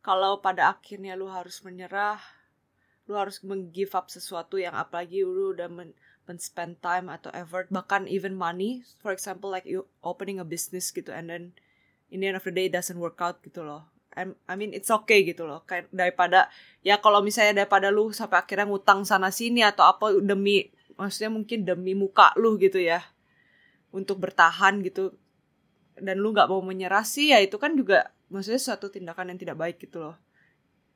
kalau 0.00 0.40
pada 0.40 0.72
akhirnya 0.72 1.14
lu 1.14 1.28
harus 1.28 1.60
menyerah 1.60 2.18
lu 3.06 3.14
harus 3.14 3.38
meng-give 3.46 3.94
up 3.94 4.10
sesuatu 4.10 4.58
yang 4.58 4.74
apalagi 4.74 5.22
lu 5.22 5.54
udah 5.54 5.70
men, 5.70 5.94
men 6.26 6.38
spend 6.42 6.82
time 6.82 7.06
atau 7.06 7.30
effort 7.30 7.70
bahkan 7.70 8.10
even 8.10 8.34
money. 8.34 8.82
For 8.98 9.14
example 9.14 9.52
like 9.52 9.68
you 9.68 9.86
opening 10.02 10.42
a 10.42 10.46
business 10.46 10.90
gitu 10.90 11.14
and 11.14 11.30
then 11.30 11.44
in 12.10 12.22
the 12.22 12.26
end 12.30 12.38
of 12.38 12.44
the 12.46 12.54
day 12.54 12.70
it 12.70 12.74
doesn't 12.74 12.98
work 12.98 13.18
out 13.22 13.42
gitu 13.42 13.66
loh. 13.66 13.86
I'm, 14.16 14.32
I 14.48 14.56
mean 14.56 14.72
it's 14.72 14.88
okay 14.88 15.22
gitu 15.28 15.44
loh. 15.44 15.62
Kayak 15.68 15.92
daripada 15.92 16.48
ya 16.80 16.96
kalau 16.98 17.20
misalnya 17.20 17.62
daripada 17.62 17.92
lu 17.92 18.10
sampai 18.16 18.40
akhirnya 18.40 18.64
ngutang 18.64 19.04
sana 19.04 19.28
sini 19.28 19.60
atau 19.60 19.84
apa 19.84 20.16
demi 20.24 20.72
maksudnya 20.96 21.28
mungkin 21.28 21.68
demi 21.68 21.92
muka 21.92 22.32
lu 22.40 22.56
gitu 22.56 22.80
ya. 22.80 23.04
Untuk 23.92 24.16
bertahan 24.16 24.80
gitu. 24.82 25.12
Dan 25.96 26.20
lu 26.24 26.32
nggak 26.32 26.48
mau 26.48 26.64
menyerah 26.64 27.04
sih 27.04 27.32
ya 27.32 27.44
itu 27.44 27.60
kan 27.60 27.76
juga 27.76 28.08
maksudnya 28.32 28.60
suatu 28.60 28.88
tindakan 28.88 29.36
yang 29.36 29.38
tidak 29.40 29.56
baik 29.60 29.76
gitu 29.84 30.00
loh. 30.00 30.16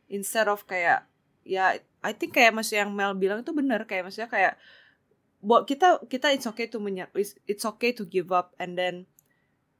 Instead 0.08 0.48
of 0.48 0.64
kayak 0.64 1.04
ya 1.44 1.76
I 2.00 2.12
think 2.16 2.32
kayak 2.32 2.56
maksud 2.56 2.80
yang 2.80 2.90
Mel 2.96 3.12
bilang 3.20 3.44
itu 3.44 3.52
benar. 3.52 3.84
Kayak 3.84 4.08
maksudnya 4.08 4.32
kayak 4.32 4.54
buat 5.44 5.68
kita 5.68 6.08
kita 6.08 6.36
it's 6.36 6.44
okay 6.44 6.68
to 6.68 6.76
menyer 6.80 7.08
it's, 7.12 7.36
it's 7.44 7.68
okay 7.68 7.92
to 7.92 8.08
give 8.08 8.32
up. 8.32 8.56
And 8.56 8.80
then 8.80 9.04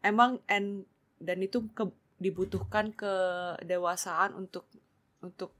emang 0.04 0.44
and 0.44 0.84
dan 1.20 1.38
itu 1.44 1.68
ke, 1.76 1.84
dibutuhkan 2.16 2.96
kedewasaan 2.96 4.34
untuk 4.34 4.64
untuk 5.20 5.52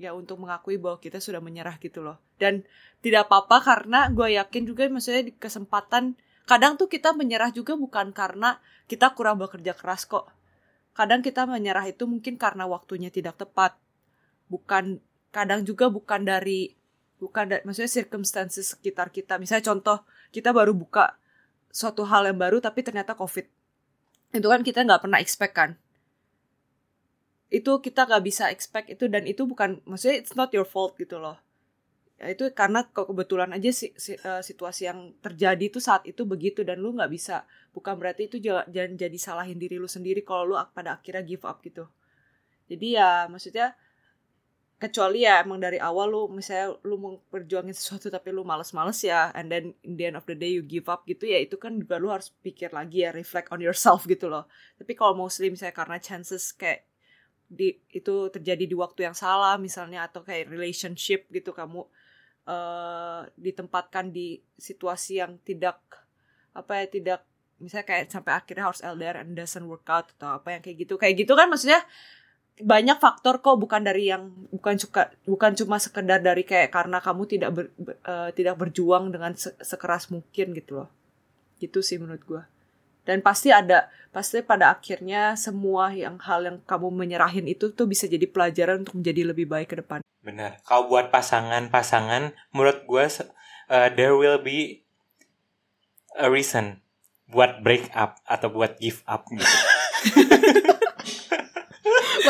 ya 0.00 0.16
untuk 0.16 0.40
mengakui 0.40 0.80
bahwa 0.80 0.98
kita 0.98 1.20
sudah 1.22 1.38
menyerah 1.38 1.76
gitu 1.78 2.02
loh. 2.02 2.18
Dan 2.40 2.66
tidak 3.04 3.28
apa-apa 3.28 3.62
karena 3.62 4.08
gue 4.10 4.34
yakin 4.34 4.66
juga 4.66 4.88
maksudnya 4.88 5.30
di 5.30 5.32
kesempatan 5.36 6.18
kadang 6.48 6.74
tuh 6.74 6.90
kita 6.90 7.14
menyerah 7.14 7.54
juga 7.54 7.78
bukan 7.78 8.10
karena 8.10 8.58
kita 8.90 9.14
kurang 9.14 9.38
bekerja 9.38 9.76
keras 9.76 10.08
kok. 10.08 10.26
Kadang 10.92 11.22
kita 11.22 11.46
menyerah 11.46 11.86
itu 11.86 12.08
mungkin 12.08 12.34
karena 12.34 12.66
waktunya 12.66 13.08
tidak 13.14 13.38
tepat. 13.38 13.78
Bukan 14.50 14.98
kadang 15.30 15.62
juga 15.64 15.88
bukan 15.88 16.26
dari 16.26 16.74
bukan 17.16 17.46
dari 17.48 17.62
maksudnya 17.62 17.88
circumstances 17.88 18.74
sekitar 18.74 19.14
kita. 19.14 19.38
Misalnya 19.38 19.70
contoh 19.70 20.02
kita 20.34 20.50
baru 20.50 20.74
buka 20.74 21.14
suatu 21.72 22.04
hal 22.04 22.28
yang 22.28 22.36
baru 22.36 22.60
tapi 22.60 22.84
ternyata 22.84 23.16
covid 23.16 23.48
itu 24.32 24.48
kan 24.48 24.60
kita 24.64 24.80
nggak 24.88 25.02
pernah 25.04 25.20
expect 25.20 25.54
kan? 25.54 25.70
Itu 27.52 27.84
kita 27.84 28.08
nggak 28.08 28.24
bisa 28.24 28.48
expect 28.48 28.88
itu 28.88 29.04
dan 29.12 29.28
itu 29.28 29.44
bukan 29.44 29.84
maksudnya 29.84 30.16
it's 30.16 30.32
not 30.32 30.48
your 30.56 30.64
fault 30.64 30.96
gitu 30.96 31.20
loh. 31.20 31.36
Ya 32.16 32.32
itu 32.32 32.48
karena 32.54 32.86
kebetulan 32.86 33.50
aja 33.52 33.68
si, 33.74 33.92
si, 33.98 34.14
uh, 34.14 34.40
situasi 34.40 34.88
yang 34.88 35.12
terjadi 35.20 35.68
itu 35.68 35.82
saat 35.82 36.06
itu 36.08 36.22
begitu 36.24 36.64
dan 36.64 36.80
lu 36.80 36.96
nggak 36.96 37.12
bisa. 37.12 37.44
Bukan 37.76 37.98
berarti 38.00 38.30
itu 38.30 38.40
jangan 38.40 38.96
jadi 38.96 39.18
salahin 39.20 39.58
diri 39.60 39.76
lu 39.76 39.90
sendiri 39.90 40.24
kalau 40.24 40.54
lu 40.54 40.56
pada 40.72 40.96
akhirnya 40.96 41.26
give 41.26 41.44
up 41.44 41.60
gitu. 41.60 41.84
Jadi 42.72 42.96
ya 42.96 43.28
maksudnya 43.28 43.76
kecuali 44.82 45.22
ya 45.22 45.46
emang 45.46 45.62
dari 45.62 45.78
awal 45.78 46.10
lu 46.10 46.22
misalnya 46.26 46.74
lu 46.82 46.98
mau 46.98 47.14
perjuangin 47.30 47.70
sesuatu 47.70 48.10
tapi 48.10 48.34
lu 48.34 48.42
males-males 48.42 48.98
ya 49.06 49.30
and 49.38 49.46
then 49.46 49.70
in 49.86 49.94
the 49.94 50.10
end 50.10 50.18
of 50.18 50.26
the 50.26 50.34
day 50.34 50.50
you 50.50 50.66
give 50.66 50.90
up 50.90 51.06
gitu 51.06 51.30
ya 51.30 51.38
itu 51.38 51.54
kan 51.54 51.78
juga 51.78 52.02
lu 52.02 52.10
harus 52.10 52.34
pikir 52.42 52.74
lagi 52.74 53.06
ya 53.06 53.14
reflect 53.14 53.54
on 53.54 53.62
yourself 53.62 54.02
gitu 54.10 54.26
loh. 54.26 54.50
Tapi 54.74 54.98
kalau 54.98 55.14
mostly 55.14 55.54
misalnya 55.54 55.78
karena 55.78 56.02
chances 56.02 56.50
kayak 56.50 56.82
di 57.46 57.78
itu 57.94 58.14
terjadi 58.34 58.64
di 58.66 58.74
waktu 58.74 59.06
yang 59.06 59.14
salah 59.14 59.54
misalnya 59.60 60.08
atau 60.10 60.26
kayak 60.26 60.50
relationship 60.50 61.30
gitu 61.30 61.54
kamu 61.54 61.86
uh, 62.50 63.22
ditempatkan 63.38 64.10
di 64.10 64.42
situasi 64.58 65.22
yang 65.22 65.38
tidak 65.46 65.78
apa 66.56 66.82
ya 66.82 66.86
tidak 66.90 67.20
misalnya 67.62 67.86
kayak 67.86 68.04
sampai 68.10 68.32
akhirnya 68.34 68.64
harus 68.66 68.82
LDR 68.82 69.22
and 69.22 69.38
doesn't 69.38 69.68
work 69.70 69.86
out 69.86 70.10
atau 70.18 70.42
apa 70.42 70.58
yang 70.58 70.62
kayak 70.66 70.82
gitu. 70.82 70.98
Kayak 70.98 71.22
gitu 71.22 71.32
kan 71.38 71.46
maksudnya 71.46 71.80
banyak 72.60 73.00
faktor 73.00 73.40
kok 73.40 73.56
bukan 73.56 73.80
dari 73.80 74.12
yang 74.12 74.28
bukan 74.52 74.76
suka 74.76 75.08
bukan 75.24 75.56
cuma 75.56 75.80
sekedar 75.80 76.20
dari 76.20 76.44
kayak 76.44 76.68
karena 76.68 77.00
kamu 77.00 77.22
tidak 77.24 77.50
ber, 77.54 77.64
uh, 78.04 78.28
tidak 78.36 78.60
berjuang 78.60 79.08
dengan 79.08 79.32
se 79.32 79.56
sekeras 79.64 80.12
mungkin 80.12 80.52
gitu 80.52 80.84
loh. 80.84 80.88
Gitu 81.56 81.80
sih 81.80 81.96
menurut 81.96 82.22
gue 82.26 82.42
dan 83.02 83.18
pasti 83.20 83.50
ada 83.50 83.90
pasti 84.14 84.44
pada 84.44 84.76
akhirnya 84.76 85.34
semua 85.34 85.90
yang 85.90 86.20
hal 86.22 86.46
yang 86.46 86.58
kamu 86.62 86.92
menyerahin 86.92 87.48
itu 87.50 87.72
tuh 87.74 87.88
bisa 87.88 88.06
jadi 88.06 88.28
pelajaran 88.28 88.86
untuk 88.86 89.00
menjadi 89.00 89.34
lebih 89.34 89.46
baik 89.48 89.68
ke 89.74 89.76
depan. 89.82 90.00
Benar. 90.22 90.62
Kalau 90.62 90.86
buat 90.86 91.10
pasangan-pasangan 91.10 92.54
menurut 92.54 92.86
gue 92.86 93.04
uh, 93.72 93.88
there 93.98 94.14
will 94.14 94.38
be 94.38 94.86
a 96.14 96.30
reason 96.30 96.78
buat 97.26 97.64
break 97.64 97.88
up 97.96 98.20
atau 98.28 98.52
buat 98.52 98.76
give 98.76 99.00
up 99.08 99.24
gitu 99.32 99.56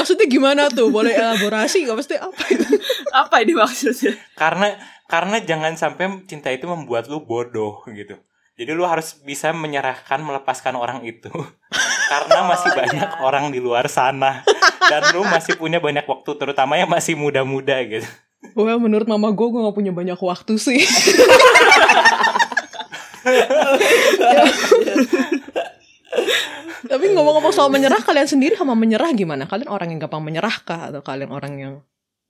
maksudnya 0.03 0.27
gimana 0.27 0.67
tuh? 0.67 0.91
Boleh 0.91 1.15
elaborasi 1.15 1.87
gak 1.87 1.99
pasti 2.03 2.19
apa 2.19 2.43
itu? 2.51 2.67
apa 3.23 3.35
ini 3.39 3.55
maksudnya? 3.55 4.19
Karena 4.35 4.75
karena 5.07 5.39
jangan 5.39 5.79
sampai 5.79 6.27
cinta 6.27 6.51
itu 6.51 6.67
membuat 6.67 7.07
lu 7.07 7.23
bodoh 7.23 7.87
gitu. 7.87 8.19
Jadi 8.59 8.71
lu 8.75 8.85
harus 8.85 9.17
bisa 9.23 9.55
menyerahkan 9.55 10.21
melepaskan 10.21 10.75
orang 10.75 11.07
itu. 11.07 11.31
Karena 12.13 12.45
masih 12.45 12.69
oh, 12.69 12.77
banyak 12.77 13.09
ya. 13.09 13.25
orang 13.25 13.49
di 13.49 13.63
luar 13.63 13.89
sana 13.89 14.45
dan 14.85 15.01
lu 15.17 15.25
masih 15.25 15.57
punya 15.57 15.81
banyak 15.81 16.05
waktu 16.05 16.37
terutama 16.37 16.77
yang 16.77 16.91
masih 16.91 17.17
muda-muda 17.17 17.81
gitu. 17.89 18.05
Well, 18.53 18.77
menurut 18.77 19.09
mama 19.09 19.33
gue, 19.33 19.49
gue 19.49 19.65
gak 19.65 19.77
punya 19.79 19.93
banyak 19.95 20.19
waktu 20.19 20.61
sih. 20.61 20.83
Tapi 26.83 27.15
ngomong-ngomong 27.15 27.55
soal 27.55 27.71
menyerah, 27.71 28.03
kalian 28.03 28.27
sendiri 28.27 28.59
sama 28.59 28.75
menyerah 28.75 29.15
gimana? 29.15 29.47
Kalian 29.47 29.71
orang 29.71 29.95
yang 29.95 30.01
gampang 30.03 30.23
menyerah 30.23 30.57
kah? 30.67 30.91
Atau 30.91 31.03
kalian 31.03 31.31
orang 31.31 31.53
yang 31.59 31.75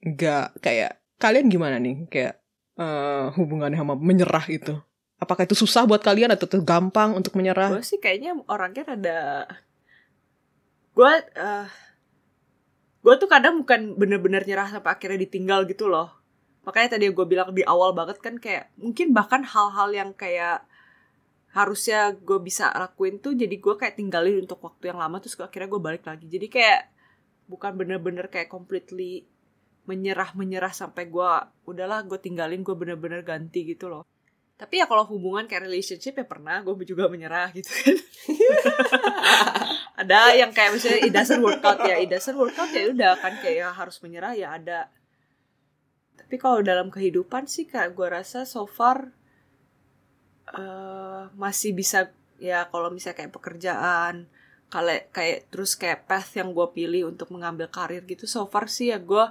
gak 0.05 0.61
kayak... 0.61 1.01
Kalian 1.17 1.49
gimana 1.49 1.79
nih? 1.79 2.05
Kayak 2.11 2.43
uh, 2.77 3.33
hubungannya 3.39 3.79
sama 3.79 3.95
menyerah 3.97 4.45
itu? 4.53 4.75
Apakah 5.17 5.47
itu 5.47 5.55
susah 5.55 5.87
buat 5.87 6.03
kalian 6.03 6.35
atau 6.35 6.51
itu 6.51 6.59
gampang 6.61 7.15
untuk 7.15 7.39
menyerah? 7.39 7.73
Gue 7.73 7.87
sih 7.87 8.03
kayaknya 8.03 8.37
orangnya 8.51 8.85
ada... 8.89 9.19
Gue... 10.93 11.13
Uh, 11.39 11.67
gue 13.03 13.15
tuh 13.19 13.31
kadang 13.31 13.63
bukan 13.63 13.99
bener-bener 13.99 14.43
nyerah 14.45 14.69
sampai 14.69 14.93
akhirnya 14.93 15.23
ditinggal 15.23 15.65
gitu 15.71 15.87
loh. 15.89 16.11
Makanya 16.63 16.99
tadi 16.99 17.11
gue 17.11 17.27
bilang 17.27 17.55
di 17.55 17.65
awal 17.65 17.95
banget 17.95 18.19
kan 18.21 18.37
kayak... 18.37 18.75
Mungkin 18.77 19.15
bahkan 19.15 19.47
hal-hal 19.47 19.89
yang 19.95 20.11
kayak 20.13 20.67
harusnya 21.53 22.17
gue 22.17 22.39
bisa 22.41 22.73
lakuin 22.73 23.21
tuh 23.21 23.37
jadi 23.37 23.53
gue 23.53 23.75
kayak 23.77 24.01
tinggalin 24.01 24.41
untuk 24.49 24.65
waktu 24.65 24.89
yang 24.89 24.99
lama 25.01 25.21
terus 25.21 25.37
akhirnya 25.37 25.69
gue 25.69 25.81
balik 25.81 26.05
lagi. 26.09 26.25
Jadi 26.25 26.47
kayak 26.49 26.81
bukan 27.45 27.77
bener-bener 27.77 28.33
kayak 28.33 28.49
completely 28.49 29.29
menyerah 29.85 30.33
menyerah 30.33 30.73
sampai 30.73 31.13
gue 31.13 31.31
udahlah 31.69 32.07
gue 32.09 32.17
tinggalin 32.17 32.65
gue 32.65 32.73
bener-bener 32.73 33.21
ganti 33.21 33.69
gitu 33.69 33.93
loh. 33.93 34.09
Tapi 34.57 34.81
ya 34.81 34.87
kalau 34.89 35.05
hubungan 35.11 35.45
kayak 35.45 35.69
relationship 35.69 36.17
ya 36.17 36.25
pernah 36.25 36.65
gue 36.65 36.73
juga 36.89 37.11
menyerah 37.13 37.53
gitu 37.53 37.69
kan. 37.69 37.97
Ada 40.01 40.39
yang 40.39 40.57
kayak 40.57 40.71
misalnya 40.73 41.01
it 41.05 41.13
doesn't 41.13 41.43
work 41.45 41.61
out 41.67 41.85
ya 41.85 42.01
it 42.01 42.09
doesn't 42.09 42.39
work 42.39 42.57
out 42.57 42.73
ya 42.73 42.89
udah 42.89 43.13
kan 43.21 43.37
kayak 43.45 43.57
ya 43.61 43.69
harus 43.75 44.01
menyerah 44.01 44.33
ya 44.33 44.57
ada. 44.57 44.89
Tapi 46.17 46.41
kalau 46.41 46.65
dalam 46.65 46.89
kehidupan 46.89 47.45
sih 47.45 47.69
kayak 47.69 47.93
gue 47.93 48.09
rasa 48.09 48.49
so 48.49 48.65
far 48.65 49.13
uh, 50.57 51.29
masih 51.37 51.73
bisa 51.77 52.13
ya 52.43 52.67
kalau 52.69 52.91
misalnya 52.91 53.25
kayak 53.25 53.35
pekerjaan 53.35 54.27
kalau 54.73 54.97
kayak 55.13 55.53
terus 55.53 55.77
kayak 55.77 56.09
path 56.09 56.33
yang 56.35 56.57
gue 56.57 56.67
pilih 56.73 57.13
untuk 57.13 57.29
mengambil 57.29 57.69
karir 57.69 58.03
gitu 58.09 58.25
so 58.25 58.49
far 58.49 58.73
sih 58.73 58.89
ya 58.89 58.99
gue 58.99 59.25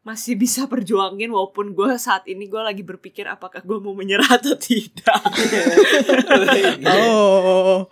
masih 0.00 0.40
bisa 0.40 0.64
perjuangin 0.64 1.28
walaupun 1.28 1.76
gue 1.76 2.00
saat 2.00 2.24
ini 2.24 2.48
gue 2.48 2.62
lagi 2.64 2.80
berpikir 2.80 3.28
apakah 3.28 3.60
gue 3.60 3.76
mau 3.76 3.92
menyerah 3.92 4.40
atau 4.40 4.56
tidak. 4.56 5.20
Oh 6.88 7.84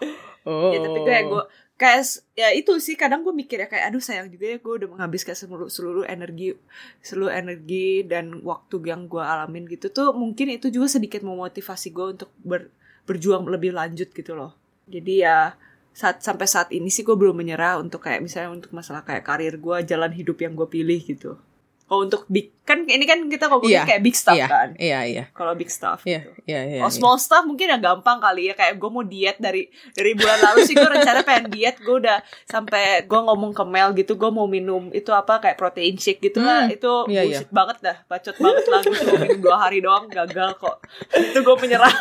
oh 0.46 0.70
ya 0.70 0.78
tapi 0.78 1.00
kayak 1.02 1.24
gue 1.26 1.42
kayak 1.76 2.24
ya 2.32 2.48
itu 2.56 2.72
sih 2.80 2.96
kadang 2.96 3.20
gue 3.20 3.36
mikir 3.36 3.60
ya 3.60 3.68
kayak 3.68 3.92
aduh 3.92 4.00
sayang 4.00 4.32
juga 4.32 4.48
ya 4.48 4.56
gue 4.56 4.74
udah 4.80 4.88
menghabiskan 4.96 5.36
seluruh 5.36 5.68
seluruh 5.68 6.04
energi 6.08 6.56
seluruh 7.04 7.28
energi 7.28 8.00
dan 8.08 8.40
waktu 8.40 8.80
yang 8.88 9.04
gue 9.04 9.20
alamin 9.20 9.68
gitu 9.68 9.92
tuh 9.92 10.16
mungkin 10.16 10.56
itu 10.56 10.72
juga 10.72 10.88
sedikit 10.88 11.20
memotivasi 11.20 11.92
gue 11.92 12.06
untuk 12.16 12.32
ber, 12.40 12.72
berjuang 13.04 13.44
lebih 13.44 13.76
lanjut 13.76 14.08
gitu 14.08 14.32
loh. 14.32 14.56
Jadi 14.88 15.20
ya 15.20 15.52
saat 15.92 16.20
sampai 16.24 16.48
saat 16.48 16.68
ini 16.72 16.88
sih 16.88 17.04
gue 17.04 17.16
belum 17.16 17.36
menyerah 17.36 17.80
untuk 17.80 18.04
kayak 18.04 18.20
misalnya 18.24 18.52
untuk 18.56 18.72
masalah 18.72 19.04
kayak 19.04 19.24
karir 19.24 19.56
gue 19.56 19.76
jalan 19.84 20.12
hidup 20.12 20.36
yang 20.40 20.52
gue 20.52 20.68
pilih 20.68 21.00
gitu 21.00 21.40
Kalau 21.86 22.02
untuk 22.02 22.26
big 22.26 22.50
kan 22.66 22.82
ini 22.82 23.06
kan 23.06 23.22
kita 23.30 23.46
ngomongin 23.46 23.78
Iya, 23.78 23.82
kayak 23.86 24.02
big 24.02 24.12
stuff 24.12 24.34
iya, 24.34 24.46
kan. 24.50 24.68
Iya, 24.74 24.98
iya. 25.06 25.24
Kalau 25.30 25.54
big 25.54 25.70
stuff 25.70 26.02
Iya, 26.02 26.26
gitu. 26.26 26.30
iya, 26.44 26.60
iya. 26.66 26.80
Oh 26.82 26.90
iya. 26.90 26.92
small 26.92 27.14
stuff 27.14 27.46
mungkin 27.46 27.70
yang 27.70 27.78
gampang 27.78 28.18
kali 28.18 28.50
ya 28.50 28.54
kayak 28.54 28.74
gue 28.74 28.90
mau 28.90 29.00
diet 29.00 29.38
dari 29.38 29.70
dari 29.94 30.10
bulan 30.12 30.36
lalu 30.42 30.66
sih 30.66 30.74
gue 30.74 30.84
rencana 30.84 31.22
pengen 31.22 31.46
diet 31.48 31.78
gue 31.78 31.96
udah 31.96 32.18
sampai 32.42 33.06
gue 33.06 33.20
ngomong 33.22 33.50
ke 33.50 33.62
Mel 33.62 33.90
gitu 33.94 34.14
gue 34.14 34.28
mau 34.28 34.44
minum 34.44 34.90
itu 34.90 35.08
apa 35.10 35.38
kayak 35.38 35.54
protein 35.54 35.94
shake 35.94 36.18
gitu 36.20 36.42
lah 36.42 36.58
Hmm, 36.62 36.74
itu 36.74 36.90
iya, 37.06 37.22
bullshit 37.22 37.50
banget 37.54 37.76
dah 37.78 37.96
bacot 38.04 38.34
banget 38.34 38.64
lah 38.66 38.78
gue 38.82 38.94
cuma 38.98 39.14
minum 39.22 39.38
dua 39.38 39.56
hari 39.56 39.78
doang 39.78 40.04
gagal 40.10 40.50
kok 40.58 40.76
itu 41.14 41.38
gue 41.38 41.54
menyerah 41.56 41.86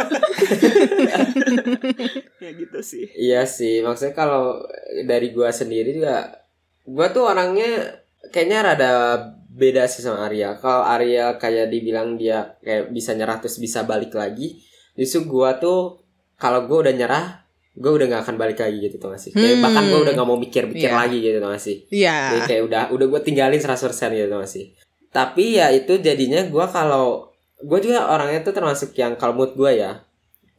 ya 2.41 2.49
gitu 2.51 2.77
sih 2.81 3.05
Iya 3.13 3.41
sih, 3.45 3.81
maksudnya 3.81 4.13
kalau 4.13 4.61
dari 5.03 5.29
gua 5.29 5.49
sendiri 5.49 5.93
juga 5.93 6.41
gua 6.83 7.09
tuh 7.09 7.25
orangnya 7.25 7.99
kayaknya 8.29 8.57
rada 8.63 8.89
beda 9.55 9.87
sih 9.87 10.03
sama 10.03 10.27
Arya. 10.27 10.59
Kalau 10.59 10.83
Arya 10.83 11.39
kayak 11.39 11.71
dibilang 11.71 12.19
dia 12.19 12.59
kayak 12.59 12.91
bisa 12.91 13.15
nyerah 13.15 13.39
terus 13.39 13.55
bisa 13.55 13.87
balik 13.87 14.11
lagi, 14.11 14.59
justru 14.93 15.23
gua 15.25 15.55
tuh 15.55 16.03
kalau 16.35 16.67
gua 16.67 16.83
udah 16.83 16.93
nyerah, 16.93 17.25
gua 17.71 17.95
udah 17.95 18.05
nggak 18.05 18.21
akan 18.27 18.35
balik 18.35 18.59
lagi 18.59 18.77
gitu 18.81 18.99
tuh 18.99 19.09
masih. 19.09 19.31
Kayak 19.31 19.55
Hmm. 19.55 19.63
bahkan 19.63 19.83
gua 19.87 19.99
udah 20.03 20.13
nggak 20.13 20.27
mau 20.27 20.35
mikir-mikir 20.37 20.91
Iya. 20.91 20.99
lagi 20.99 21.17
gitu 21.19 21.37
tuh 21.39 21.51
masih. 21.51 21.75
Iya. 21.87 22.17
Jadi 22.29 22.41
kayak 22.45 22.63
udah 22.67 22.83
udah 22.91 23.05
gue 23.07 23.21
tinggalin 23.23 23.57
100% 23.57 24.11
gitu 24.11 24.35
masih. 24.35 24.63
Tapi 25.09 25.55
ya 25.55 25.71
itu 25.71 25.95
jadinya 25.97 26.43
gua 26.45 26.67
kalau 26.67 27.31
gue 27.55 27.79
juga 27.79 28.11
orangnya 28.11 28.43
tuh 28.43 28.51
termasuk 28.51 28.91
yang 28.93 29.15
kalau 29.15 29.31
mood 29.31 29.55
gue 29.55 29.71
ya, 29.79 30.03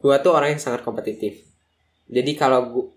gua 0.01 0.17
tuh 0.17 0.33
orang 0.33 0.57
yang 0.57 0.61
sangat 0.61 0.81
kompetitif. 0.81 1.45
Jadi 2.09 2.33
kalau 2.33 2.89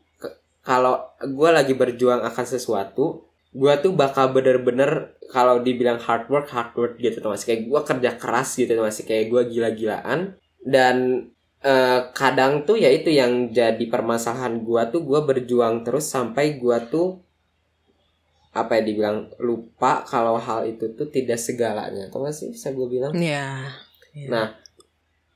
kalau 0.61 0.97
gue 1.19 1.51
lagi 1.51 1.73
berjuang 1.73 2.21
akan 2.21 2.45
sesuatu, 2.47 3.29
gua 3.51 3.79
tuh 3.83 3.93
bakal 3.95 4.31
bener-bener 4.31 5.15
kalau 5.31 5.63
dibilang 5.63 5.99
hard 5.99 6.27
work 6.31 6.51
hard 6.51 6.71
work 6.75 6.95
gitu 6.99 7.19
tuh 7.19 7.31
masih 7.35 7.47
kayak 7.55 7.63
gua 7.67 7.81
kerja 7.83 8.11
keras 8.15 8.55
gitu 8.55 8.71
tuh 8.75 8.87
masih 8.87 9.05
kayak 9.07 9.27
gua 9.27 9.43
gila-gilaan 9.47 10.39
dan 10.63 11.27
eh, 11.61 12.01
kadang 12.15 12.63
tuh 12.63 12.79
ya 12.79 12.89
itu 12.89 13.11
yang 13.11 13.51
jadi 13.51 13.85
permasalahan 13.91 14.63
gua 14.63 14.87
tuh 14.89 15.03
gua 15.03 15.27
berjuang 15.27 15.83
terus 15.83 16.07
sampai 16.07 16.57
gua 16.63 16.79
tuh 16.87 17.19
apa 18.51 18.83
ya 18.83 18.83
dibilang 18.83 19.31
lupa 19.39 20.03
kalau 20.03 20.35
hal 20.35 20.67
itu 20.67 20.91
tuh 20.99 21.07
tidak 21.07 21.39
segalanya 21.39 22.11
atau 22.11 22.19
nggak 22.27 22.35
sih 22.35 22.51
bisa 22.51 22.75
gue 22.75 22.87
bilang 22.91 23.15
Iya. 23.15 23.71
Iya. 24.11 24.27
Nah, 24.27 24.47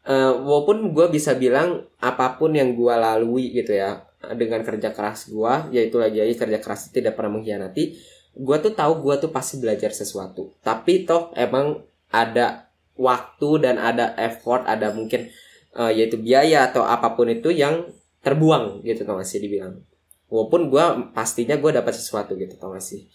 eh, 0.03 0.33
walaupun 0.35 0.90
gue 0.90 1.07
bisa 1.14 1.38
bilang 1.38 1.87
apa 2.03 2.35
pun 2.35 2.50
yang 2.59 2.74
gue 2.74 2.90
lalui 2.90 3.55
gitu 3.55 3.70
ya 3.70 4.03
dengan 4.32 4.64
kerja 4.64 4.96
keras 4.96 5.28
gue, 5.28 5.54
yaitu 5.76 6.00
lagi 6.00 6.24
lagi 6.24 6.34
kerja 6.38 6.58
keras 6.64 6.88
tidak 6.88 7.18
pernah 7.18 7.37
mengkhianati. 7.37 8.00
Gue 8.34 8.56
tuh 8.58 8.72
tahu 8.72 9.04
gue 9.04 9.14
tuh 9.20 9.30
pasti 9.30 9.60
belajar 9.60 9.92
sesuatu. 9.92 10.56
Tapi 10.64 11.04
toh 11.04 11.30
emang 11.37 11.84
ada 12.08 12.72
waktu 12.96 13.50
dan 13.62 13.76
ada 13.76 14.16
effort, 14.18 14.64
ada 14.64 14.90
mungkin 14.94 15.28
eh, 15.74 15.92
yaitu 15.94 16.18
biaya 16.18 16.70
atau 16.70 16.87
apa 16.87 17.12
pun 17.14 17.30
itu 17.30 17.50
yang 17.50 17.90
terbuang 18.24 18.80
gitu 18.82 19.04
tau 19.04 19.20
gak 19.20 19.28
sih 19.28 19.38
dibilang. 19.42 19.84
Walaupun 20.32 20.72
gue 20.72 20.84
pastinya 21.12 21.60
gue 21.60 21.70
dapat 21.70 21.92
sesuatu 21.92 22.34
gitu 22.34 22.56
tau 22.56 22.72
gak 22.72 22.82
sih. 22.82 23.06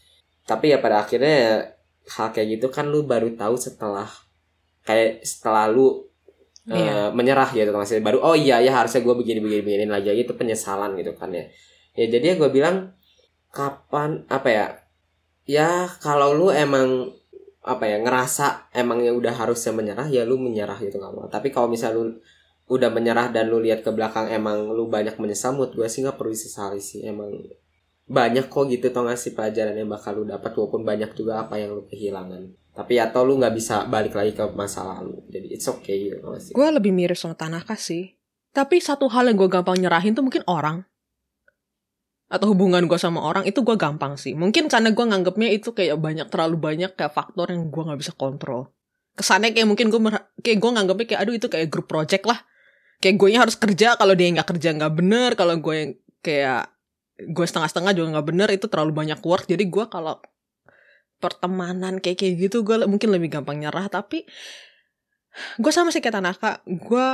Tapi 0.46 0.72
ya 0.72 0.78
pada 0.78 1.02
akhirnya 1.02 1.34
ya, 1.34 1.54
hal 2.18 2.30
kayak 2.34 2.60
gitu 2.60 2.68
kan 2.70 2.90
lu 2.90 3.06
baru 3.06 3.34
tahu 3.34 3.58
setelah 3.58 4.10
kayak 4.86 5.22
setelah 5.22 5.70
lu 5.70 6.09
uh, 6.70 6.78
Iya. 6.78 7.00
menyerah 7.12 7.50
gitu 7.52 7.74
maksudnya. 7.74 8.04
Baru 8.06 8.22
oh 8.22 8.38
iya 8.38 8.62
ya 8.62 8.72
harusnya 8.72 9.02
gue 9.02 9.16
begini 9.18 9.40
begini 9.42 9.62
begini 9.66 9.86
lagi. 9.90 10.14
Itu 10.14 10.38
penyesalan 10.38 10.96
gitu 10.96 11.18
kan 11.18 11.34
ya. 11.34 11.50
Ya 11.98 12.06
jadi 12.08 12.26
ya 12.34 12.36
gue 12.38 12.50
bilang 12.54 12.94
kapan 13.50 14.30
apa 14.30 14.48
ya 14.50 14.66
ya 15.50 15.90
kalau 16.00 16.38
lu 16.38 16.54
emang 16.54 17.10
apa 17.66 17.86
ya 17.90 17.98
ngerasa 18.00 18.72
emangnya 18.72 19.12
udah 19.12 19.34
harusnya 19.34 19.74
menyerah 19.74 20.08
ya 20.08 20.22
lu 20.24 20.38
menyerah 20.38 20.78
gitu 20.80 21.02
nggak 21.02 21.34
tapi 21.34 21.50
kalau 21.50 21.68
misal 21.68 21.92
lu 21.98 22.04
udah 22.70 22.94
menyerah 22.94 23.34
dan 23.34 23.50
lu 23.50 23.58
lihat 23.58 23.82
ke 23.82 23.90
belakang 23.90 24.30
emang 24.30 24.70
lu 24.70 24.86
banyak 24.86 25.18
menyesal 25.18 25.58
mood 25.58 25.74
gue 25.74 25.90
sih 25.90 26.06
nggak 26.06 26.16
perlu 26.16 26.32
disesali 26.32 26.78
sih. 26.78 27.02
Emang 27.02 27.34
banyak 28.10 28.50
kok 28.50 28.66
gitu 28.74 28.90
tau 28.90 29.06
gak 29.06 29.22
sih 29.22 29.38
pelajaran 29.38 29.78
yang 29.78 29.86
bakal 29.86 30.18
lu 30.18 30.26
dapat 30.26 30.50
walaupun 30.58 30.82
banyak 30.82 31.14
juga 31.14 31.46
apa 31.46 31.62
yang 31.62 31.78
lu 31.78 31.86
kehilangan 31.86 32.50
tapi 32.80 32.96
atau 32.96 33.28
lu 33.28 33.36
nggak 33.36 33.52
bisa 33.52 33.84
balik 33.92 34.16
lagi 34.16 34.32
ke 34.32 34.48
masa 34.56 34.88
lalu 34.88 35.20
jadi 35.28 35.48
it's 35.52 35.68
okay 35.68 36.08
gitu 36.08 36.24
tau 36.24 36.32
gak 36.32 36.44
sih 36.48 36.54
Gue 36.56 36.68
lebih 36.72 36.92
mirip 36.96 37.16
sama 37.16 37.36
Tanaka 37.36 37.76
sih. 37.80 38.20
Tapi 38.52 38.82
satu 38.82 39.08
hal 39.08 39.30
yang 39.30 39.38
gue 39.38 39.50
gampang 39.50 39.78
nyerahin 39.78 40.18
tuh 40.18 40.26
mungkin 40.26 40.44
orang. 40.50 40.84
Atau 42.30 42.54
hubungan 42.54 42.86
gue 42.86 43.00
sama 43.00 43.22
orang 43.22 43.46
itu 43.46 43.62
gue 43.62 43.78
gampang 43.78 44.18
sih. 44.18 44.34
Mungkin 44.34 44.70
karena 44.70 44.94
gue 44.94 45.06
nganggapnya 45.06 45.50
itu 45.50 45.74
kayak 45.74 45.98
banyak 45.98 46.28
terlalu 46.30 46.58
banyak 46.58 46.92
kayak 46.94 47.14
faktor 47.14 47.50
yang 47.50 47.70
gue 47.70 47.84
nggak 47.86 48.00
bisa 48.02 48.14
kontrol. 48.14 48.74
Kesannya 49.18 49.54
kayak 49.54 49.68
mungkin 49.70 49.90
gue 49.90 50.00
kayak 50.46 50.58
gue 50.62 50.72
nganggapnya 50.76 51.06
kayak 51.10 51.22
aduh 51.26 51.36
itu 51.38 51.48
kayak 51.50 51.68
grup 51.70 51.88
project 51.90 52.26
lah. 52.26 52.40
Kayak 53.00 53.16
gue 53.18 53.30
harus 53.38 53.56
kerja 53.58 53.96
kalau 53.98 54.14
dia 54.14 54.28
nggak 54.30 54.50
kerja 54.50 54.70
nggak 54.78 54.94
bener. 54.94 55.30
Kalau 55.38 55.56
gue 55.58 55.76
yang 55.78 55.92
kayak 56.22 56.74
gue 57.20 57.46
setengah-setengah 57.46 57.94
juga 57.98 58.08
nggak 58.18 58.28
bener 58.28 58.50
itu 58.54 58.66
terlalu 58.70 58.92
banyak 58.94 59.20
work. 59.24 59.46
Jadi 59.50 59.66
gue 59.70 59.86
kalau 59.90 60.22
pertemanan 61.20 62.00
kayak 62.00 62.18
kayak 62.18 62.50
gitu 62.50 62.64
gue 62.64 62.80
mungkin 62.88 63.12
lebih 63.12 63.30
gampang 63.40 63.60
nyerah 63.60 63.92
tapi 63.92 64.24
gue 65.60 65.72
sama 65.72 65.92
sih 65.92 66.02
kayak 66.02 66.20
Tanaka 66.20 66.64
gue 66.66 67.08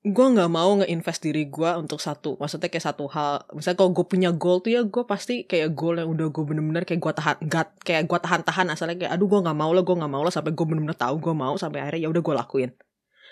gue 0.00 0.26
nggak 0.32 0.48
mau 0.48 0.80
nge-invest 0.80 1.20
diri 1.20 1.44
gue 1.52 1.70
untuk 1.76 2.00
satu 2.00 2.40
maksudnya 2.40 2.72
kayak 2.72 2.88
satu 2.88 3.04
hal 3.12 3.44
misalnya 3.52 3.76
kalau 3.84 3.92
gue 3.92 4.06
punya 4.08 4.32
goal 4.32 4.64
tuh 4.64 4.72
ya 4.72 4.80
gue 4.80 5.04
pasti 5.04 5.44
kayak 5.44 5.76
goal 5.76 6.00
yang 6.00 6.08
udah 6.08 6.32
gue 6.32 6.40
bener-bener 6.40 6.88
kayak 6.88 7.04
gue 7.04 7.12
tahan 7.12 7.36
gak 7.44 7.66
kayak 7.84 8.08
gue 8.08 8.18
tahan-tahan 8.18 8.72
asalnya 8.72 8.96
kayak 8.96 9.12
aduh 9.12 9.28
gue 9.28 9.40
nggak 9.44 9.58
mau 9.60 9.68
lah 9.76 9.84
gue 9.84 9.96
nggak 10.00 10.12
mau 10.12 10.24
lah 10.24 10.32
sampai 10.32 10.56
gue 10.56 10.64
bener-bener 10.64 10.96
tahu 10.96 11.20
gue 11.20 11.34
mau 11.36 11.52
sampai 11.60 11.84
akhirnya 11.84 12.08
ya 12.08 12.08
udah 12.08 12.22
gue 12.24 12.34
lakuin. 12.34 12.70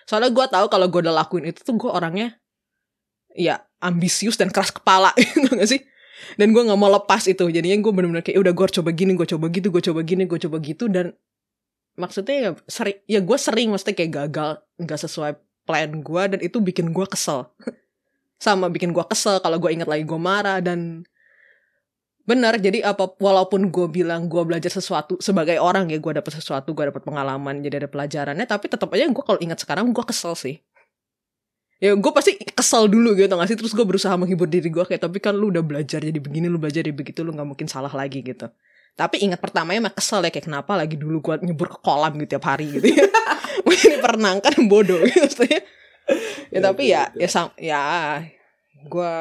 Soalnya 0.05 0.29
gue 0.29 0.45
tahu 0.45 0.67
kalau 0.69 0.87
gue 0.93 1.01
udah 1.09 1.17
lakuin 1.25 1.45
itu 1.49 1.61
tuh 1.65 1.75
gue 1.81 1.89
orangnya 1.89 2.37
ya 3.33 3.65
ambisius 3.81 4.37
dan 4.37 4.53
keras 4.53 4.69
kepala 4.69 5.17
gitu 5.21 5.49
gak 5.49 5.69
sih 5.69 5.81
dan 6.37 6.55
gue 6.55 6.63
nggak 6.63 6.79
mau 6.79 6.91
lepas 6.91 7.27
itu. 7.27 7.49
Jadinya 7.51 7.79
gue 7.81 7.93
bener-bener 7.93 8.23
kayak 8.25 8.37
"Ya 8.37 8.43
udah 8.43 8.55
gue 8.55 8.67
coba 8.81 8.91
gini 8.95 9.13
gue 9.15 9.27
coba 9.27 9.47
gitu 9.51 9.69
gue 9.71 9.83
coba 9.83 10.01
gini 10.03 10.23
gue 10.27 10.39
coba 10.39 10.57
gitu. 10.63 10.85
Dan 10.91 11.15
maksudnya 11.99 12.37
ya 12.39 12.51
sering 12.71 12.99
ya 13.11 13.21
gue 13.23 13.39
sering 13.39 13.69
maksudnya 13.75 13.97
kayak 13.99 14.13
gagal 14.15 14.51
nggak 14.79 14.99
sesuai 15.03 15.33
plan 15.67 15.91
gue 16.01 16.23
dan 16.37 16.41
itu 16.41 16.59
bikin 16.63 16.91
gue 16.95 17.07
kesel. 17.07 17.51
Sama 18.45 18.71
bikin 18.71 18.95
gue 18.95 19.05
kesel 19.07 19.43
kalau 19.43 19.59
gue 19.59 19.71
inget 19.75 19.91
lagi 19.91 20.07
gue 20.07 20.21
marah 20.21 20.63
dan 20.63 21.03
benar 22.29 22.61
jadi 22.61 22.85
apa 22.85 23.17
walaupun 23.17 23.73
gue 23.73 23.89
bilang 23.89 24.29
gue 24.29 24.45
belajar 24.45 24.69
sesuatu 24.69 25.17
sebagai 25.17 25.57
orang 25.57 25.89
ya 25.89 25.97
gue 25.97 26.13
dapet 26.13 26.37
sesuatu 26.37 26.77
gue 26.77 26.93
dapet 26.93 27.01
pengalaman 27.01 27.65
jadi 27.65 27.81
ada 27.81 27.89
pelajarannya 27.89 28.45
tapi 28.45 28.69
tetap 28.69 28.93
aja 28.93 29.09
gue 29.09 29.25
kalau 29.25 29.41
ingat 29.41 29.65
sekarang 29.65 29.97
gue 29.97 30.05
kesel 30.05 30.37
sih 30.37 30.61
ya 31.79 31.95
gue 31.95 32.13
pasti 32.13 32.35
kesel 32.35 32.91
dulu 32.91 33.15
gitu 33.15 33.31
gak 33.31 33.49
sih? 33.51 33.57
Terus 33.59 33.73
gue 33.75 33.87
berusaha 33.87 34.15
menghibur 34.19 34.51
diri 34.51 34.67
gue 34.69 34.85
kayak 34.85 35.03
tapi 35.07 35.23
kan 35.23 35.35
lu 35.35 35.55
udah 35.55 35.63
belajar 35.63 36.03
jadi 36.03 36.19
begini 36.19 36.51
lu 36.51 36.59
belajar 36.59 36.83
jadi 36.83 36.95
begitu 36.95 37.23
lu 37.23 37.31
nggak 37.35 37.49
mungkin 37.49 37.67
salah 37.71 37.91
lagi 37.91 38.23
gitu. 38.23 38.51
Tapi 38.99 39.23
ingat 39.23 39.39
pertamanya 39.39 39.91
mah 39.91 39.95
kesel 39.95 40.27
ya 40.27 40.31
kayak 40.35 40.51
kenapa 40.51 40.75
lagi 40.75 40.99
dulu 40.99 41.23
gue 41.23 41.35
nyebur 41.47 41.71
ke 41.71 41.79
kolam 41.79 42.19
gitu 42.19 42.35
tiap 42.35 42.51
hari? 42.51 42.67
gitu 42.67 42.91
ya. 42.91 43.07
Mungkin 43.67 44.03
perenang 44.03 44.39
kan 44.43 44.59
bodoh 44.67 44.99
gitu 45.07 45.23
maksudnya. 45.23 45.63
Ya 46.51 46.59
tapi 46.65 46.83
ya 46.91 47.13
ya 47.15 47.29
sam 47.31 47.53
ya 47.61 47.83
gue 48.89 49.13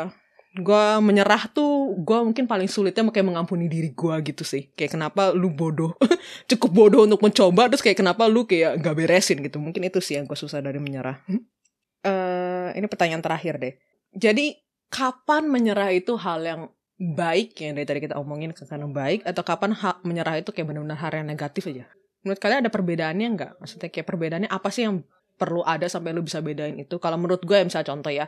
gue 0.57 0.85
menyerah 1.03 1.45
tuh 1.53 1.93
gue 2.01 2.17
mungkin 2.25 2.49
paling 2.49 2.65
sulitnya 2.65 3.05
kayak 3.13 3.27
mengampuni 3.27 3.69
diri 3.69 3.93
gue 3.93 4.15
gitu 4.25 4.41
sih. 4.41 4.73
Kayak 4.73 4.97
kenapa 4.97 5.29
lu 5.29 5.53
bodoh? 5.53 5.93
Cukup 6.49 6.71
bodoh 6.73 7.05
untuk 7.05 7.21
mencoba 7.21 7.69
terus 7.69 7.85
kayak 7.85 8.01
kenapa 8.01 8.25
lu 8.25 8.49
kayak 8.49 8.81
gak 8.81 8.95
beresin? 8.97 9.45
gitu. 9.45 9.61
Mungkin 9.61 9.85
itu 9.85 10.01
sih 10.01 10.17
yang 10.17 10.25
gue 10.25 10.37
susah 10.39 10.57
dari 10.57 10.81
menyerah 10.81 11.21
eh 12.03 12.69
ini 12.75 12.85
pertanyaan 12.85 13.23
terakhir 13.23 13.57
deh. 13.61 13.73
Jadi 14.13 14.57
kapan 14.87 15.49
menyerah 15.49 15.91
itu 15.93 16.15
hal 16.15 16.41
yang 16.43 16.61
baik 16.97 17.53
yang 17.61 17.77
dari 17.77 17.85
tadi 17.85 17.99
kita 18.09 18.17
omongin 18.17 18.57
ke 18.57 18.65
karena 18.65 18.89
baik 18.89 19.21
atau 19.21 19.45
kapan 19.45 19.77
hak 19.77 20.01
menyerah 20.01 20.41
itu 20.41 20.49
kayak 20.49 20.73
benar-benar 20.73 20.97
hal 20.97 21.13
yang 21.13 21.27
negatif 21.29 21.69
aja? 21.69 21.85
Menurut 22.25 22.39
kalian 22.41 22.65
ada 22.65 22.71
perbedaannya 22.73 23.27
nggak? 23.37 23.51
Maksudnya 23.61 23.89
kayak 23.93 24.07
perbedaannya 24.09 24.49
apa 24.49 24.69
sih 24.73 24.89
yang 24.89 25.05
perlu 25.37 25.61
ada 25.61 25.85
sampai 25.85 26.17
lu 26.17 26.25
bisa 26.25 26.41
bedain 26.41 26.73
itu? 26.81 26.97
Kalau 26.97 27.15
menurut 27.21 27.45
gue 27.45 27.57
misalnya 27.61 27.93
contoh 27.93 28.09
ya 28.09 28.25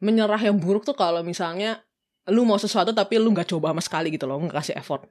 menyerah 0.00 0.40
yang 0.40 0.56
buruk 0.56 0.88
tuh 0.88 0.96
kalau 0.96 1.20
misalnya 1.20 1.84
lu 2.32 2.48
mau 2.48 2.56
sesuatu 2.56 2.92
tapi 2.96 3.20
lu 3.20 3.32
nggak 3.32 3.48
coba 3.48 3.72
sama 3.72 3.82
sekali 3.84 4.08
gitu 4.12 4.24
loh 4.24 4.40
nggak 4.40 4.56
kasih 4.64 4.74
effort 4.76 5.04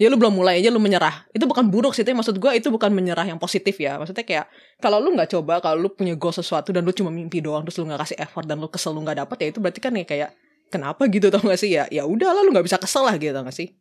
ya 0.00 0.08
lu 0.08 0.16
belum 0.16 0.32
mulai 0.32 0.64
aja 0.64 0.72
lu 0.72 0.80
menyerah. 0.80 1.28
Itu 1.36 1.44
bukan 1.44 1.68
buruk 1.68 1.92
sih 1.92 2.00
tapi 2.00 2.16
maksud 2.16 2.40
gue 2.40 2.50
itu 2.56 2.72
bukan 2.72 2.88
menyerah 2.88 3.28
yang 3.28 3.36
positif 3.36 3.76
ya. 3.76 4.00
Maksudnya 4.00 4.24
kayak 4.24 4.48
kalau 4.80 4.96
lu 4.96 5.12
nggak 5.12 5.28
coba 5.36 5.60
kalau 5.60 5.76
lu 5.76 5.92
punya 5.92 6.16
goal 6.16 6.32
sesuatu 6.32 6.72
dan 6.72 6.88
lu 6.88 6.96
cuma 6.96 7.12
mimpi 7.12 7.44
doang 7.44 7.60
terus 7.68 7.76
lu 7.76 7.84
nggak 7.84 8.08
kasih 8.08 8.16
effort 8.16 8.48
dan 8.48 8.56
lu 8.56 8.72
kesel 8.72 8.96
lu 8.96 9.04
nggak 9.04 9.20
dapet 9.20 9.36
ya 9.44 9.46
itu 9.52 9.58
berarti 9.60 9.80
kan 9.84 9.92
ya 9.92 10.08
kayak 10.08 10.30
kenapa 10.72 11.04
gitu 11.12 11.28
tau 11.28 11.44
gak 11.44 11.60
sih? 11.60 11.76
Ya 11.76 11.84
ya 11.92 12.08
udah 12.08 12.32
lah 12.32 12.40
lu 12.40 12.56
nggak 12.56 12.64
bisa 12.64 12.80
kesel 12.80 13.04
lah 13.04 13.20
gitu 13.20 13.36
tau 13.36 13.44
gak 13.44 13.52
sih? 13.52 13.76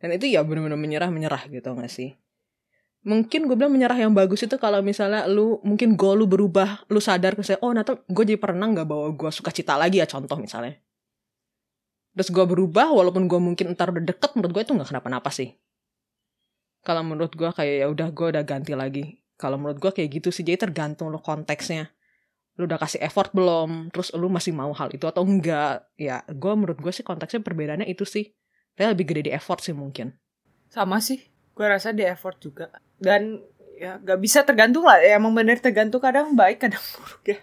Dan 0.00 0.16
itu 0.16 0.32
ya 0.32 0.40
benar-benar 0.40 0.80
menyerah 0.80 1.10
menyerah 1.12 1.44
gitu 1.52 1.60
tau 1.60 1.76
gak 1.76 1.92
sih? 1.92 2.16
Mungkin 3.04 3.44
gue 3.44 3.52
bilang 3.52 3.68
menyerah 3.68 4.00
yang 4.00 4.16
bagus 4.16 4.48
itu 4.48 4.56
kalau 4.56 4.80
misalnya 4.80 5.28
lu 5.28 5.60
mungkin 5.60 5.92
goal 5.92 6.24
lu 6.24 6.24
berubah 6.24 6.88
lu 6.88 7.04
sadar 7.04 7.36
misalnya 7.36 7.60
oh 7.60 7.68
nata 7.76 8.00
gue 8.00 8.24
jadi 8.24 8.40
perenang 8.40 8.72
nggak 8.72 8.88
bawa 8.88 9.12
gue 9.12 9.28
suka 9.28 9.52
cita 9.52 9.76
lagi 9.76 10.00
ya 10.00 10.08
contoh 10.08 10.40
misalnya 10.40 10.80
terus 12.14 12.30
gue 12.30 12.44
berubah 12.46 12.94
walaupun 12.94 13.26
gue 13.26 13.40
mungkin 13.42 13.74
ntar 13.74 13.90
udah 13.90 14.02
deket 14.02 14.32
menurut 14.38 14.52
gue 14.54 14.62
itu 14.62 14.72
nggak 14.74 14.88
kenapa-napa 14.94 15.30
sih 15.34 15.58
Kalau 16.84 17.00
menurut 17.00 17.32
gue 17.32 17.48
kayak 17.48 17.74
ya 17.80 17.86
udah 17.88 18.12
gue 18.12 18.26
udah 18.28 18.44
ganti 18.44 18.76
lagi. 18.76 19.24
Kalau 19.40 19.56
menurut 19.56 19.80
gue 19.80 19.88
kayak 19.88 20.20
gitu 20.20 20.28
sih. 20.28 20.44
Jadi 20.44 20.68
tergantung 20.68 21.08
lo 21.08 21.16
konteksnya. 21.16 21.88
Lu 22.60 22.68
udah 22.68 22.76
kasih 22.76 23.00
effort 23.00 23.32
belum? 23.32 23.88
Terus 23.88 24.12
lu 24.12 24.28
masih 24.28 24.52
mau 24.52 24.68
hal 24.76 24.92
itu 24.92 25.08
atau 25.08 25.24
enggak? 25.24 25.88
Ya 25.96 26.20
gue 26.28 26.52
menurut 26.52 26.76
gue 26.76 26.92
sih 26.92 27.00
konteksnya 27.00 27.40
perbedaannya 27.40 27.88
itu 27.88 28.04
sih. 28.04 28.36
Tapi 28.76 28.92
lebih 28.92 29.16
gede 29.16 29.22
di 29.26 29.32
effort 29.32 29.64
sih 29.64 29.72
mungkin. 29.72 30.12
Sama 30.68 31.00
sih. 31.00 31.24
Gue 31.56 31.64
rasa 31.64 31.96
di 31.96 32.04
effort 32.04 32.36
juga. 32.36 32.68
Dan 33.00 33.40
ya 33.80 33.96
gak 33.96 34.20
bisa 34.20 34.44
tergantung 34.44 34.84
lah. 34.84 35.00
Ya, 35.00 35.16
emang 35.16 35.32
bener 35.32 35.64
tergantung 35.64 36.04
kadang 36.04 36.36
baik 36.36 36.60
kadang 36.68 36.84
buruk 37.00 37.24
ya. 37.32 37.40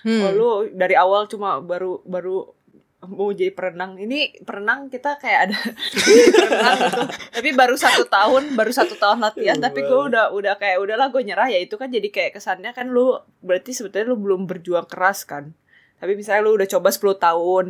Hmm. 0.00 0.24
Kalau 0.24 0.32
lu 0.32 0.50
dari 0.72 0.96
awal 0.96 1.28
cuma 1.28 1.60
baru 1.60 2.00
baru 2.08 2.56
mau 3.06 3.30
jadi 3.30 3.54
perenang. 3.54 3.94
Ini 3.94 4.42
perenang 4.42 4.90
kita 4.90 5.22
kayak 5.22 5.40
ada 5.48 5.58
perenang 6.34 6.78
gitu. 6.82 7.02
Tapi 7.38 7.48
baru 7.54 7.76
satu 7.78 8.10
tahun 8.10 8.58
baru 8.58 8.72
satu 8.74 8.98
tahun 8.98 9.22
latihan. 9.22 9.58
Tapi 9.62 9.86
gue 9.86 10.00
udah 10.10 10.34
udah 10.34 10.58
kayak 10.58 10.82
udahlah 10.82 11.06
gue 11.14 11.22
nyerah. 11.22 11.46
Ya 11.46 11.62
itu 11.62 11.78
kan 11.78 11.94
jadi 11.94 12.10
kayak 12.10 12.34
kesannya 12.34 12.74
kan 12.74 12.90
lu 12.90 13.14
berarti 13.38 13.70
sebetulnya 13.70 14.10
lu 14.10 14.18
belum 14.18 14.50
berjuang 14.50 14.90
keras 14.90 15.22
kan. 15.22 15.54
Tapi 15.98 16.14
misalnya 16.14 16.46
lu 16.46 16.54
udah 16.54 16.68
coba 16.70 16.94
10 16.94 17.18
tahun 17.18 17.64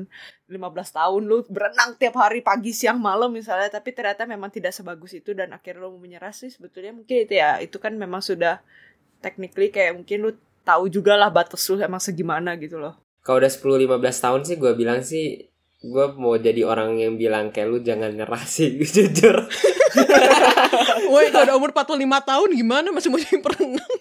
15 0.48 0.60
tahun 1.00 1.22
lu 1.24 1.44
berenang 1.48 1.96
tiap 1.96 2.16
hari 2.20 2.40
pagi 2.40 2.72
siang 2.72 2.96
malam 2.96 3.28
misalnya. 3.28 3.68
Tapi 3.68 3.92
ternyata 3.92 4.24
memang 4.24 4.48
tidak 4.48 4.72
sebagus 4.72 5.12
itu 5.12 5.36
dan 5.36 5.52
akhirnya 5.52 5.84
lu 5.84 6.00
menyerah 6.00 6.32
sih 6.32 6.48
sebetulnya. 6.48 6.96
Mungkin 6.96 7.28
itu 7.28 7.36
ya 7.36 7.60
itu 7.60 7.76
kan 7.76 7.92
memang 7.92 8.24
sudah 8.24 8.64
technically 9.20 9.68
kayak 9.68 9.92
mungkin 9.92 10.24
lu 10.24 10.32
tahu 10.64 10.88
juga 10.88 11.16
lah 11.20 11.28
batas 11.32 11.64
lu 11.68 11.80
emang 11.80 12.00
segimana 12.00 12.52
gitu 12.60 12.76
loh 12.76 13.07
Kalau 13.28 13.44
udah 13.44 13.52
10-15 13.52 14.24
tahun 14.24 14.40
sih 14.48 14.56
gue 14.56 14.72
bilang 14.72 15.04
sih 15.04 15.52
gue 15.84 16.06
mau 16.16 16.34
jadi 16.40 16.64
orang 16.64 16.96
yang 16.96 17.20
bilang 17.20 17.52
kayak 17.52 17.68
lu 17.68 17.78
jangan 17.84 18.16
nyerah 18.16 18.40
sih 18.40 18.80
jujur 18.96 19.36
Woi 21.12 21.28
kalau 21.28 21.44
udah 21.44 21.56
umur 21.60 21.70
45 21.76 22.08
tahun 22.24 22.48
gimana 22.56 22.88
masih 22.88 23.08
mau 23.12 23.20
jadi 23.20 23.38
perenang? 23.40 23.92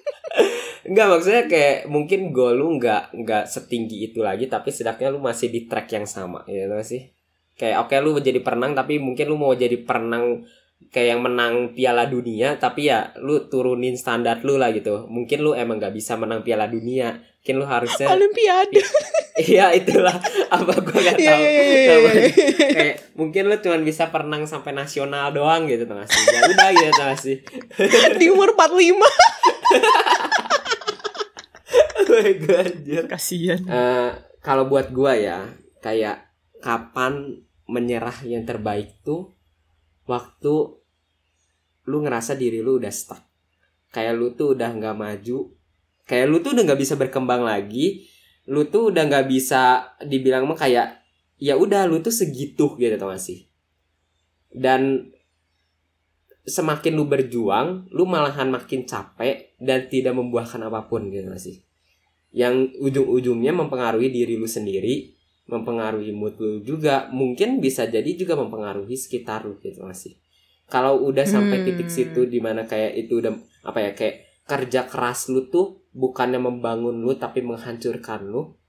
Enggak 0.87 1.07
maksudnya 1.11 1.43
kayak 1.51 1.91
mungkin 1.91 2.31
goal 2.31 2.55
lu 2.55 2.79
nggak 2.79 3.11
nggak 3.11 3.43
setinggi 3.51 4.07
itu 4.11 4.23
lagi 4.23 4.47
tapi 4.47 4.71
setidaknya 4.71 5.11
lu 5.11 5.19
masih 5.19 5.51
di 5.51 5.67
track 5.67 5.91
yang 5.91 6.07
sama 6.07 6.47
gitu 6.47 6.71
gak 6.71 6.87
sih 6.87 7.11
kayak 7.57 7.83
oke 7.83 7.95
lu 7.99 8.21
jadi 8.21 8.39
perenang 8.39 8.77
tapi 8.77 9.01
mungkin 9.01 9.25
lu 9.27 9.35
mau 9.35 9.51
jadi 9.51 9.75
perenang 9.81 10.45
kayak 10.87 11.07
yang 11.13 11.21
menang 11.21 11.53
piala 11.71 12.05
dunia 12.05 12.55
tapi 12.55 12.87
ya 12.87 13.11
lu 13.17 13.45
turunin 13.45 13.93
standar 13.93 14.39
lu 14.41 14.55
lah 14.55 14.71
gitu 14.71 15.05
mungkin 15.05 15.41
lu 15.41 15.51
emang 15.51 15.77
nggak 15.77 15.91
bisa 15.91 16.15
menang 16.15 16.41
piala 16.41 16.65
dunia 16.65 17.17
mungkin 17.37 17.55
lu 17.57 17.65
harusnya 17.65 18.07
Olimpiade. 18.15 18.81
iya 19.37 19.71
itulah 19.71 20.15
apa 20.55 20.73
gue 20.73 20.97
nggak 20.97 21.17
Iya, 21.17 21.31
tahu 21.31 21.39
iya, 21.39 21.51
iya, 21.51 21.87
namanya. 21.91 22.23
iya. 22.23 22.67
kayak 22.77 22.95
mungkin 23.13 23.43
lu 23.45 23.55
cuma 23.57 23.77
bisa 23.79 24.03
perenang 24.07 24.43
sampai 24.43 24.71
nasional 24.71 25.31
doang 25.31 25.63
gitu 25.65 25.83
tuh 25.83 25.95
sih 26.03 26.23
ya 26.25 26.39
udah 26.45 26.69
gitu 26.71 26.91
tuh 26.93 27.15
sih 27.15 27.37
Di 28.17 28.27
umur 28.27 28.51
45. 28.51 28.97
gue 32.07 32.55
anjir 32.57 33.03
kasihan 33.05 33.59
Eh, 33.61 34.09
kalau 34.39 34.65
buat 34.65 34.89
gua 34.89 35.13
ya 35.13 35.51
kayak 35.79 36.23
kapan 36.59 37.37
menyerah 37.67 38.15
yang 38.23 38.43
terbaik 38.43 39.03
tuh 39.03 39.36
waktu 40.07 40.53
lu 41.87 41.97
ngerasa 42.03 42.33
diri 42.33 42.63
lu 42.63 42.79
udah 42.79 42.91
stuck. 42.91 43.21
Kayak 43.93 44.19
lu 44.19 44.33
tuh 44.33 44.55
udah 44.57 44.71
nggak 44.73 44.95
maju 44.97 45.53
kayak 46.07 46.25
lu 46.31 46.39
tuh 46.39 46.55
udah 46.55 46.63
nggak 46.63 46.79
bisa 46.79 46.95
berkembang 46.95 47.43
lagi 47.43 48.07
lu 48.47 48.63
tuh 48.71 48.95
udah 48.95 49.03
nggak 49.11 49.27
bisa 49.27 49.91
dibilang 50.07 50.47
mah 50.47 50.55
kayak 50.55 51.03
ya 51.37 51.59
udah 51.59 51.85
lu 51.85 51.99
tuh 51.99 52.15
segitu 52.15 52.79
gitu 52.79 52.95
tau 52.97 53.11
gak 53.11 53.21
sih? 53.21 53.45
Dan 54.47 55.11
semakin 56.47 56.95
lu 56.95 57.05
berjuang 57.05 57.91
lu 57.91 58.07
malahan 58.07 58.47
makin 58.47 58.87
capek 58.87 59.53
dan 59.59 59.91
tidak 59.91 60.15
membuahkan 60.15 60.63
apa 60.63 60.87
pun 60.87 61.11
gitu 61.11 61.27
gak 61.27 61.43
sih? 61.43 61.59
Yang 62.31 62.77
ujung-ujungnya 62.79 63.51
mempengaruhi 63.51 64.09
diri 64.09 64.39
lu 64.39 64.47
sendiri, 64.47 65.11
mempengaruhi 65.47 66.11
mood 66.11 66.35
lu 66.39 66.59
juga, 66.59 67.07
mungkin 67.09 67.63
bisa 67.63 67.87
jadi 67.87 68.07
juga 68.13 68.35
mempengaruhi 68.35 68.93
sekitar 68.99 69.47
lu 69.47 69.55
gitu 69.63 69.83
masih. 69.87 70.19
Kalau 70.67 70.99
udah 71.07 71.23
sampai 71.23 71.63
Hmm. 71.63 71.65
titik 71.71 71.87
situ 71.87 72.27
di 72.27 72.43
mana 72.43 72.67
kayak 72.67 73.07
itu 73.07 73.23
udah 73.23 73.31
apa 73.63 73.79
ya 73.79 73.91
kayak 73.95 74.15
kerja 74.43 74.87
keras 74.87 75.31
lu 75.31 75.47
tuh 75.47 75.87
bukannya 75.95 76.39
membangun 76.43 76.99
lu 76.99 77.15
tapi 77.15 77.39
menghancurkan 77.43 78.27
lu, 78.27 78.59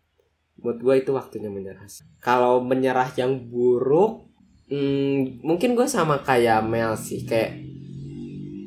menurut 0.63 0.79
gue 0.79 0.95
itu 1.03 1.11
waktunya 1.15 1.51
menyerah. 1.51 1.87
Kalau 2.23 2.63
menyerah 2.63 3.11
yang 3.19 3.51
buruk, 3.51 4.31
hmm, 4.71 5.43
mungkin 5.43 5.75
gue 5.75 5.91
sama 5.91 6.23
kayak 6.23 6.63
Mel 6.63 6.95
sih 6.95 7.27
kayak 7.27 7.59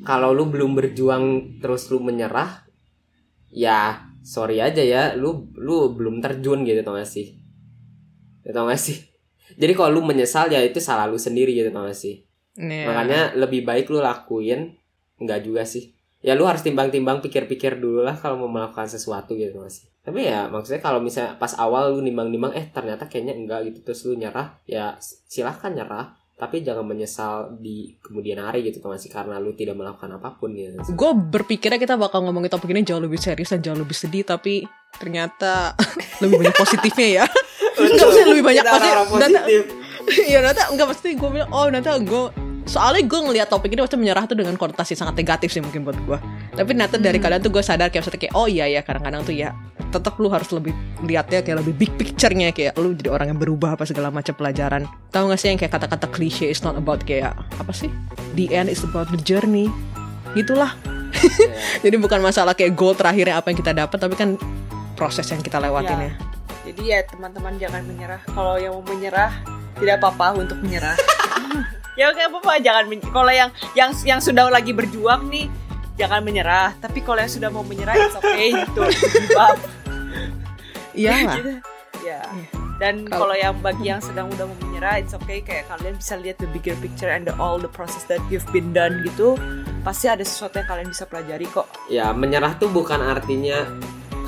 kalau 0.04 0.36
lu 0.36 0.52
belum 0.52 0.76
berjuang 0.76 1.58
terus 1.64 1.88
lu 1.88 2.04
menyerah, 2.04 2.68
ya 3.48 4.12
sorry 4.22 4.62
aja 4.62 4.84
ya 4.84 5.04
lu 5.18 5.50
lu 5.58 5.98
belum 5.98 6.22
terjun 6.22 6.62
gitu 6.62 6.86
tau 6.86 6.94
gak 6.94 7.10
sih 7.10 7.41
ya, 8.46 8.52
tau 8.54 8.68
gak 8.68 8.82
sih. 8.82 8.98
Jadi 9.58 9.72
kalau 9.76 10.00
lu 10.00 10.02
menyesal 10.06 10.48
ya 10.48 10.64
itu 10.64 10.80
salah 10.80 11.08
lu 11.08 11.20
sendiri 11.20 11.52
gitu 11.52 11.70
tau 11.74 11.88
gak 11.88 11.98
sih. 11.98 12.24
Nih. 12.52 12.84
makanya 12.84 13.32
lebih 13.40 13.64
baik 13.64 13.88
lu 13.88 14.04
lakuin 14.04 14.76
enggak 15.22 15.48
juga 15.48 15.64
sih. 15.64 15.96
Ya 16.22 16.38
lu 16.38 16.46
harus 16.46 16.62
timbang-timbang 16.62 17.24
pikir-pikir 17.24 17.80
dulu 17.80 18.04
lah 18.04 18.20
kalau 18.20 18.46
mau 18.46 18.52
melakukan 18.52 18.92
sesuatu 18.92 19.34
gitu 19.40 19.56
tau 19.56 19.66
gak 19.66 19.74
sih. 19.74 19.88
Tapi 20.02 20.28
ya 20.28 20.50
maksudnya 20.50 20.82
kalau 20.82 21.00
misalnya 21.00 21.38
pas 21.38 21.54
awal 21.58 21.96
lu 21.96 22.04
nimbang-nimbang 22.04 22.54
eh 22.58 22.68
ternyata 22.70 23.08
kayaknya 23.08 23.38
enggak 23.38 23.72
gitu 23.72 23.92
terus 23.92 24.02
lu 24.06 24.20
nyerah 24.20 24.58
ya 24.68 24.98
silahkan 25.02 25.72
nyerah. 25.72 26.18
Tapi 26.42 26.66
jangan 26.66 26.82
menyesal 26.90 27.54
di 27.62 27.94
kemudian 28.02 28.42
hari 28.42 28.66
gitu 28.66 28.82
tau 28.82 28.90
gak 28.90 29.02
sih 29.02 29.14
karena 29.14 29.38
lu 29.38 29.54
tidak 29.54 29.78
melakukan 29.78 30.10
apa 30.18 30.42
pun 30.42 30.50
gitu 30.58 30.74
gue 30.82 31.12
berpikirnya 31.30 31.78
kita 31.78 32.02
bakal 32.02 32.26
ngomongin 32.26 32.50
topik 32.50 32.74
ini 32.74 32.82
jauh 32.82 32.98
lebih 32.98 33.22
serius 33.22 33.54
dan 33.54 33.62
jauh 33.62 33.78
lebih 33.78 33.94
sedih 33.94 34.26
tapi 34.26 34.66
ternyata 34.98 35.78
lebih 36.26 36.42
banyak 36.42 36.56
positifnya 36.58 37.22
ya 37.22 37.26
Enggak 37.82 38.06
maksudnya 38.06 38.30
lebih 38.30 38.46
banyak 38.46 38.64
pasti 38.66 38.90
dan. 39.18 39.32
Iya 40.02 40.40
nanti 40.42 40.62
enggak 40.66 40.88
pasti 40.94 41.08
gue 41.14 41.30
bilang 41.30 41.50
oh 41.54 41.70
nanti 41.70 41.88
gue 42.06 42.24
soalnya 42.66 43.04
gue 43.06 43.20
ngeliat 43.20 43.48
topik 43.50 43.74
ini 43.74 43.82
pasti 43.86 43.98
menyerah 43.98 44.26
tuh 44.30 44.38
dengan 44.38 44.54
konotasi 44.58 44.94
sangat 44.94 45.18
negatif 45.18 45.50
sih 45.50 45.62
mungkin 45.62 45.82
buat 45.82 45.98
gue 45.98 46.18
tapi 46.54 46.68
ternyata 46.74 47.02
dari 47.02 47.18
kalian 47.18 47.42
tuh 47.42 47.50
gue 47.54 47.64
sadar 47.66 47.90
kayak 47.90 48.06
maksudnya 48.06 48.22
kayak 48.22 48.36
oh 48.38 48.46
iya 48.46 48.66
ya 48.70 48.82
kadang-kadang 48.86 49.22
tuh 49.26 49.34
ya 49.34 49.54
tetap 49.92 50.16
lu 50.24 50.32
harus 50.32 50.48
lebih 50.56 50.72
lihatnya 51.04 51.44
kayak 51.44 51.58
lebih 51.62 51.74
big 51.76 51.92
picture-nya 52.00 52.56
kayak 52.56 52.80
lu 52.80 52.96
jadi 52.96 53.12
orang 53.12 53.36
yang 53.36 53.40
berubah 53.44 53.76
apa 53.76 53.84
segala 53.84 54.08
macam 54.08 54.32
pelajaran. 54.32 54.88
Tahu 55.12 55.24
gak 55.36 55.40
sih 55.44 55.52
yang 55.52 55.60
kayak 55.60 55.74
kata-kata 55.76 56.08
klise 56.08 56.48
is 56.48 56.64
not 56.64 56.80
about 56.80 57.04
kayak 57.04 57.36
apa 57.60 57.76
sih? 57.76 57.92
The 58.40 58.48
end 58.56 58.72
is 58.72 58.88
about 58.88 59.12
the 59.12 59.20
journey. 59.20 59.68
Gitulah. 60.32 60.80
Jadi 61.84 61.96
bukan 62.00 62.24
masalah 62.24 62.56
kayak 62.56 62.72
goal 62.72 62.96
terakhirnya 62.96 63.36
apa 63.36 63.52
yang 63.52 63.60
kita 63.60 63.76
dapat 63.76 64.00
tapi 64.00 64.16
kan 64.16 64.40
proses 64.96 65.28
yang 65.28 65.44
kita 65.44 65.60
lewatin 65.60 65.98
Ya. 66.00 66.08
ya 66.08 66.31
Jadi 66.62 66.84
ya 66.88 67.02
teman-teman 67.04 67.58
jangan 67.58 67.82
menyerah. 67.82 68.22
Kalau 68.28 68.56
yang 68.56 68.74
mau 68.74 68.86
menyerah 68.86 69.32
tidak 69.76 69.98
apa-apa 69.98 70.38
untuk 70.38 70.58
menyerah. 70.62 70.94
ya 72.00 72.08
oke 72.08 72.22
apa-apa 72.22 72.62
jangan 72.62 72.86
men- 72.86 73.04
kalau 73.04 73.30
yang 73.30 73.50
yang 73.74 73.92
yang 74.04 74.20
sudah 74.20 74.48
lagi 74.48 74.72
berjuang 74.72 75.28
nih 75.28 75.50
jangan 75.96 76.22
menyerah. 76.22 76.78
Tapi 76.78 77.02
kalau 77.02 77.18
yang 77.18 77.32
sudah 77.32 77.50
mau 77.50 77.62
menyerah 77.62 77.96
it's 77.96 78.16
okay 78.16 78.54
gitu. 78.54 78.82
Gitu. 78.86 79.36
Ya. 80.94 81.18
Iya. 82.02 82.22
Dan 82.78 83.06
Kalau- 83.06 83.30
kalau 83.30 83.36
yang 83.38 83.54
bagi 83.62 83.86
yang 83.88 84.02
sedang 84.02 84.26
udah 84.28 84.44
mau 84.44 84.58
menyerah 84.60 84.98
it's 84.98 85.14
okay 85.14 85.40
kayak 85.40 85.70
kalian 85.70 85.94
bisa 85.96 86.18
lihat 86.18 86.38
the 86.38 86.50
bigger 86.50 86.74
picture 86.78 87.08
and 87.08 87.26
the, 87.26 87.34
all 87.38 87.56
the 87.56 87.70
process 87.70 88.02
that 88.06 88.18
you've 88.28 88.46
been 88.50 88.70
done 88.72 89.06
gitu. 89.06 89.38
Pasti 89.82 90.06
ada 90.06 90.22
sesuatu 90.22 90.58
yang 90.58 90.68
kalian 90.68 90.90
bisa 90.90 91.06
pelajari 91.06 91.46
kok. 91.48 91.70
ya 91.88 92.10
menyerah 92.12 92.54
tuh 92.56 92.70
bukan 92.70 92.98
artinya 93.00 93.66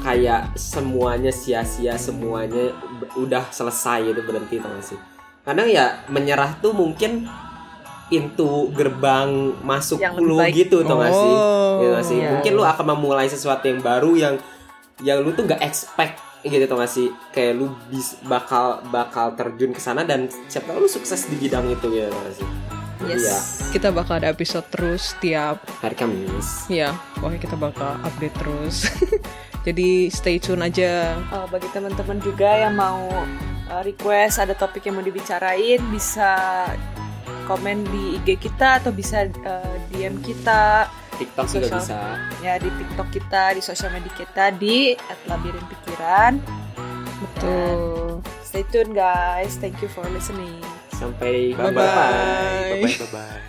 kayak 0.03 0.51
semuanya 0.53 1.31
sia-sia 1.31 1.95
semuanya 1.95 2.75
udah 3.15 3.47
selesai 3.49 4.03
itu 4.05 4.21
berhenti 4.21 4.59
tau 4.59 4.69
gak 4.69 4.83
sih 4.85 4.99
kadang 5.41 5.65
ya 5.65 6.03
menyerah 6.07 6.59
tuh 6.59 6.71
mungkin 6.71 7.23
pintu 8.05 8.69
gerbang 8.71 9.31
masuk 9.63 9.97
Yang 9.97 10.15
lu 10.19 10.37
baik. 10.37 10.53
gitu 10.53 10.83
tau 10.83 10.99
gak 10.99 11.09
sih 11.09 11.33
Oh, 11.33 11.71
Gitu 11.79 11.91
gak 11.91 12.05
sih 12.05 12.17
iya. 12.19 12.29
mungkin 12.29 12.51
lu 12.53 12.63
akan 12.63 12.85
memulai 12.93 13.25
sesuatu 13.25 13.65
yang 13.65 13.79
baru 13.79 14.11
yang 14.13 14.35
yang 14.99 15.19
lu 15.19 15.31
tuh 15.31 15.43
gak 15.43 15.59
expect 15.59 16.19
gitu 16.41 16.63
tau 16.63 16.77
gak 16.77 16.91
sih 16.91 17.07
kayak 17.31 17.55
lu 17.55 17.71
bis, 17.87 18.19
bakal 18.21 18.83
bakal 18.87 19.31
terjun 19.33 19.71
ke 19.71 19.79
sana 19.79 20.03
dan 20.03 20.27
siapa 20.45 20.69
tahu 20.69 20.83
lu 20.83 20.89
sukses 20.89 21.25
di 21.25 21.35
bidang 21.37 21.65
itu 21.65 21.87
gitu 21.87 22.07
tau 22.07 22.21
gak 22.21 22.35
sih 22.35 22.49
Yes. 23.03 23.19
Iya. 23.19 23.37
kita 23.73 23.87
bakal 23.91 24.15
ada 24.15 24.31
episode 24.31 24.63
terus 24.69 25.11
tiap 25.19 25.59
hari 25.83 25.91
Kamis 25.91 26.71
Ya, 26.71 26.95
pokoknya 27.15 27.39
kita 27.41 27.55
bakal 27.57 27.99
update 27.99 28.31
terus. 28.31 28.87
Jadi 29.63 30.11
stay 30.11 30.37
tune 30.43 30.63
aja. 30.63 31.15
Uh, 31.31 31.47
bagi 31.47 31.71
teman-teman 31.71 32.19
juga 32.19 32.51
yang 32.51 32.75
mau 32.75 33.07
uh, 33.71 33.81
request 33.83 34.43
ada 34.43 34.51
topik 34.51 34.83
yang 34.83 34.99
mau 34.99 35.05
dibicarain 35.05 35.79
bisa 35.87 36.67
komen 37.47 37.83
di 37.87 38.19
IG 38.19 38.39
kita 38.39 38.83
atau 38.83 38.91
bisa 38.91 39.27
uh, 39.47 39.75
DM 39.91 40.19
kita 40.23 40.87
TikTok 41.19 41.45
Di 41.47 41.53
juga 41.59 41.67
bisa 41.79 41.99
ya 42.41 42.55
di 42.57 42.69
TikTok 42.71 43.07
kita 43.13 43.43
di 43.55 43.61
sosial 43.61 43.91
media 43.93 44.13
kita 44.15 44.51
di 44.55 44.95
@labirin 45.27 45.63
pikiran. 45.67 46.33
Tuh. 47.39 48.19
Stay 48.43 48.67
tune 48.69 48.91
guys. 48.91 49.55
Thank 49.57 49.79
you 49.79 49.87
for 49.87 50.03
listening. 50.11 50.59
sampai 50.93 51.51
Bye-bye. 51.57 51.73
bye-bye. 51.73 52.95
Bye 52.95 53.09
bye. 53.11 53.41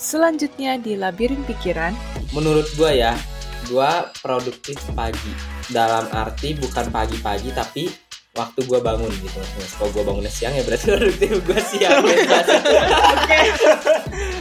Selanjutnya 0.00 0.80
di 0.80 0.96
labirin 0.96 1.44
pikiran, 1.44 1.92
Menurut 2.32 2.64
gua 2.80 2.88
ya, 2.88 3.12
gua 3.70 4.10
produktif 4.18 4.82
pagi. 4.98 5.30
Dalam 5.70 6.10
arti 6.10 6.58
bukan 6.58 6.90
pagi-pagi 6.90 7.54
tapi 7.54 7.86
waktu 8.34 8.66
gua 8.66 8.82
bangun 8.82 9.14
gitu. 9.22 9.38
Mas, 9.38 9.78
kalau 9.78 9.94
gua 9.94 10.10
bangunnya 10.10 10.34
siang 10.34 10.58
ya 10.58 10.66
berarti 10.66 10.90
produktif 10.98 11.38
gua 11.46 11.60
siang. 11.62 12.02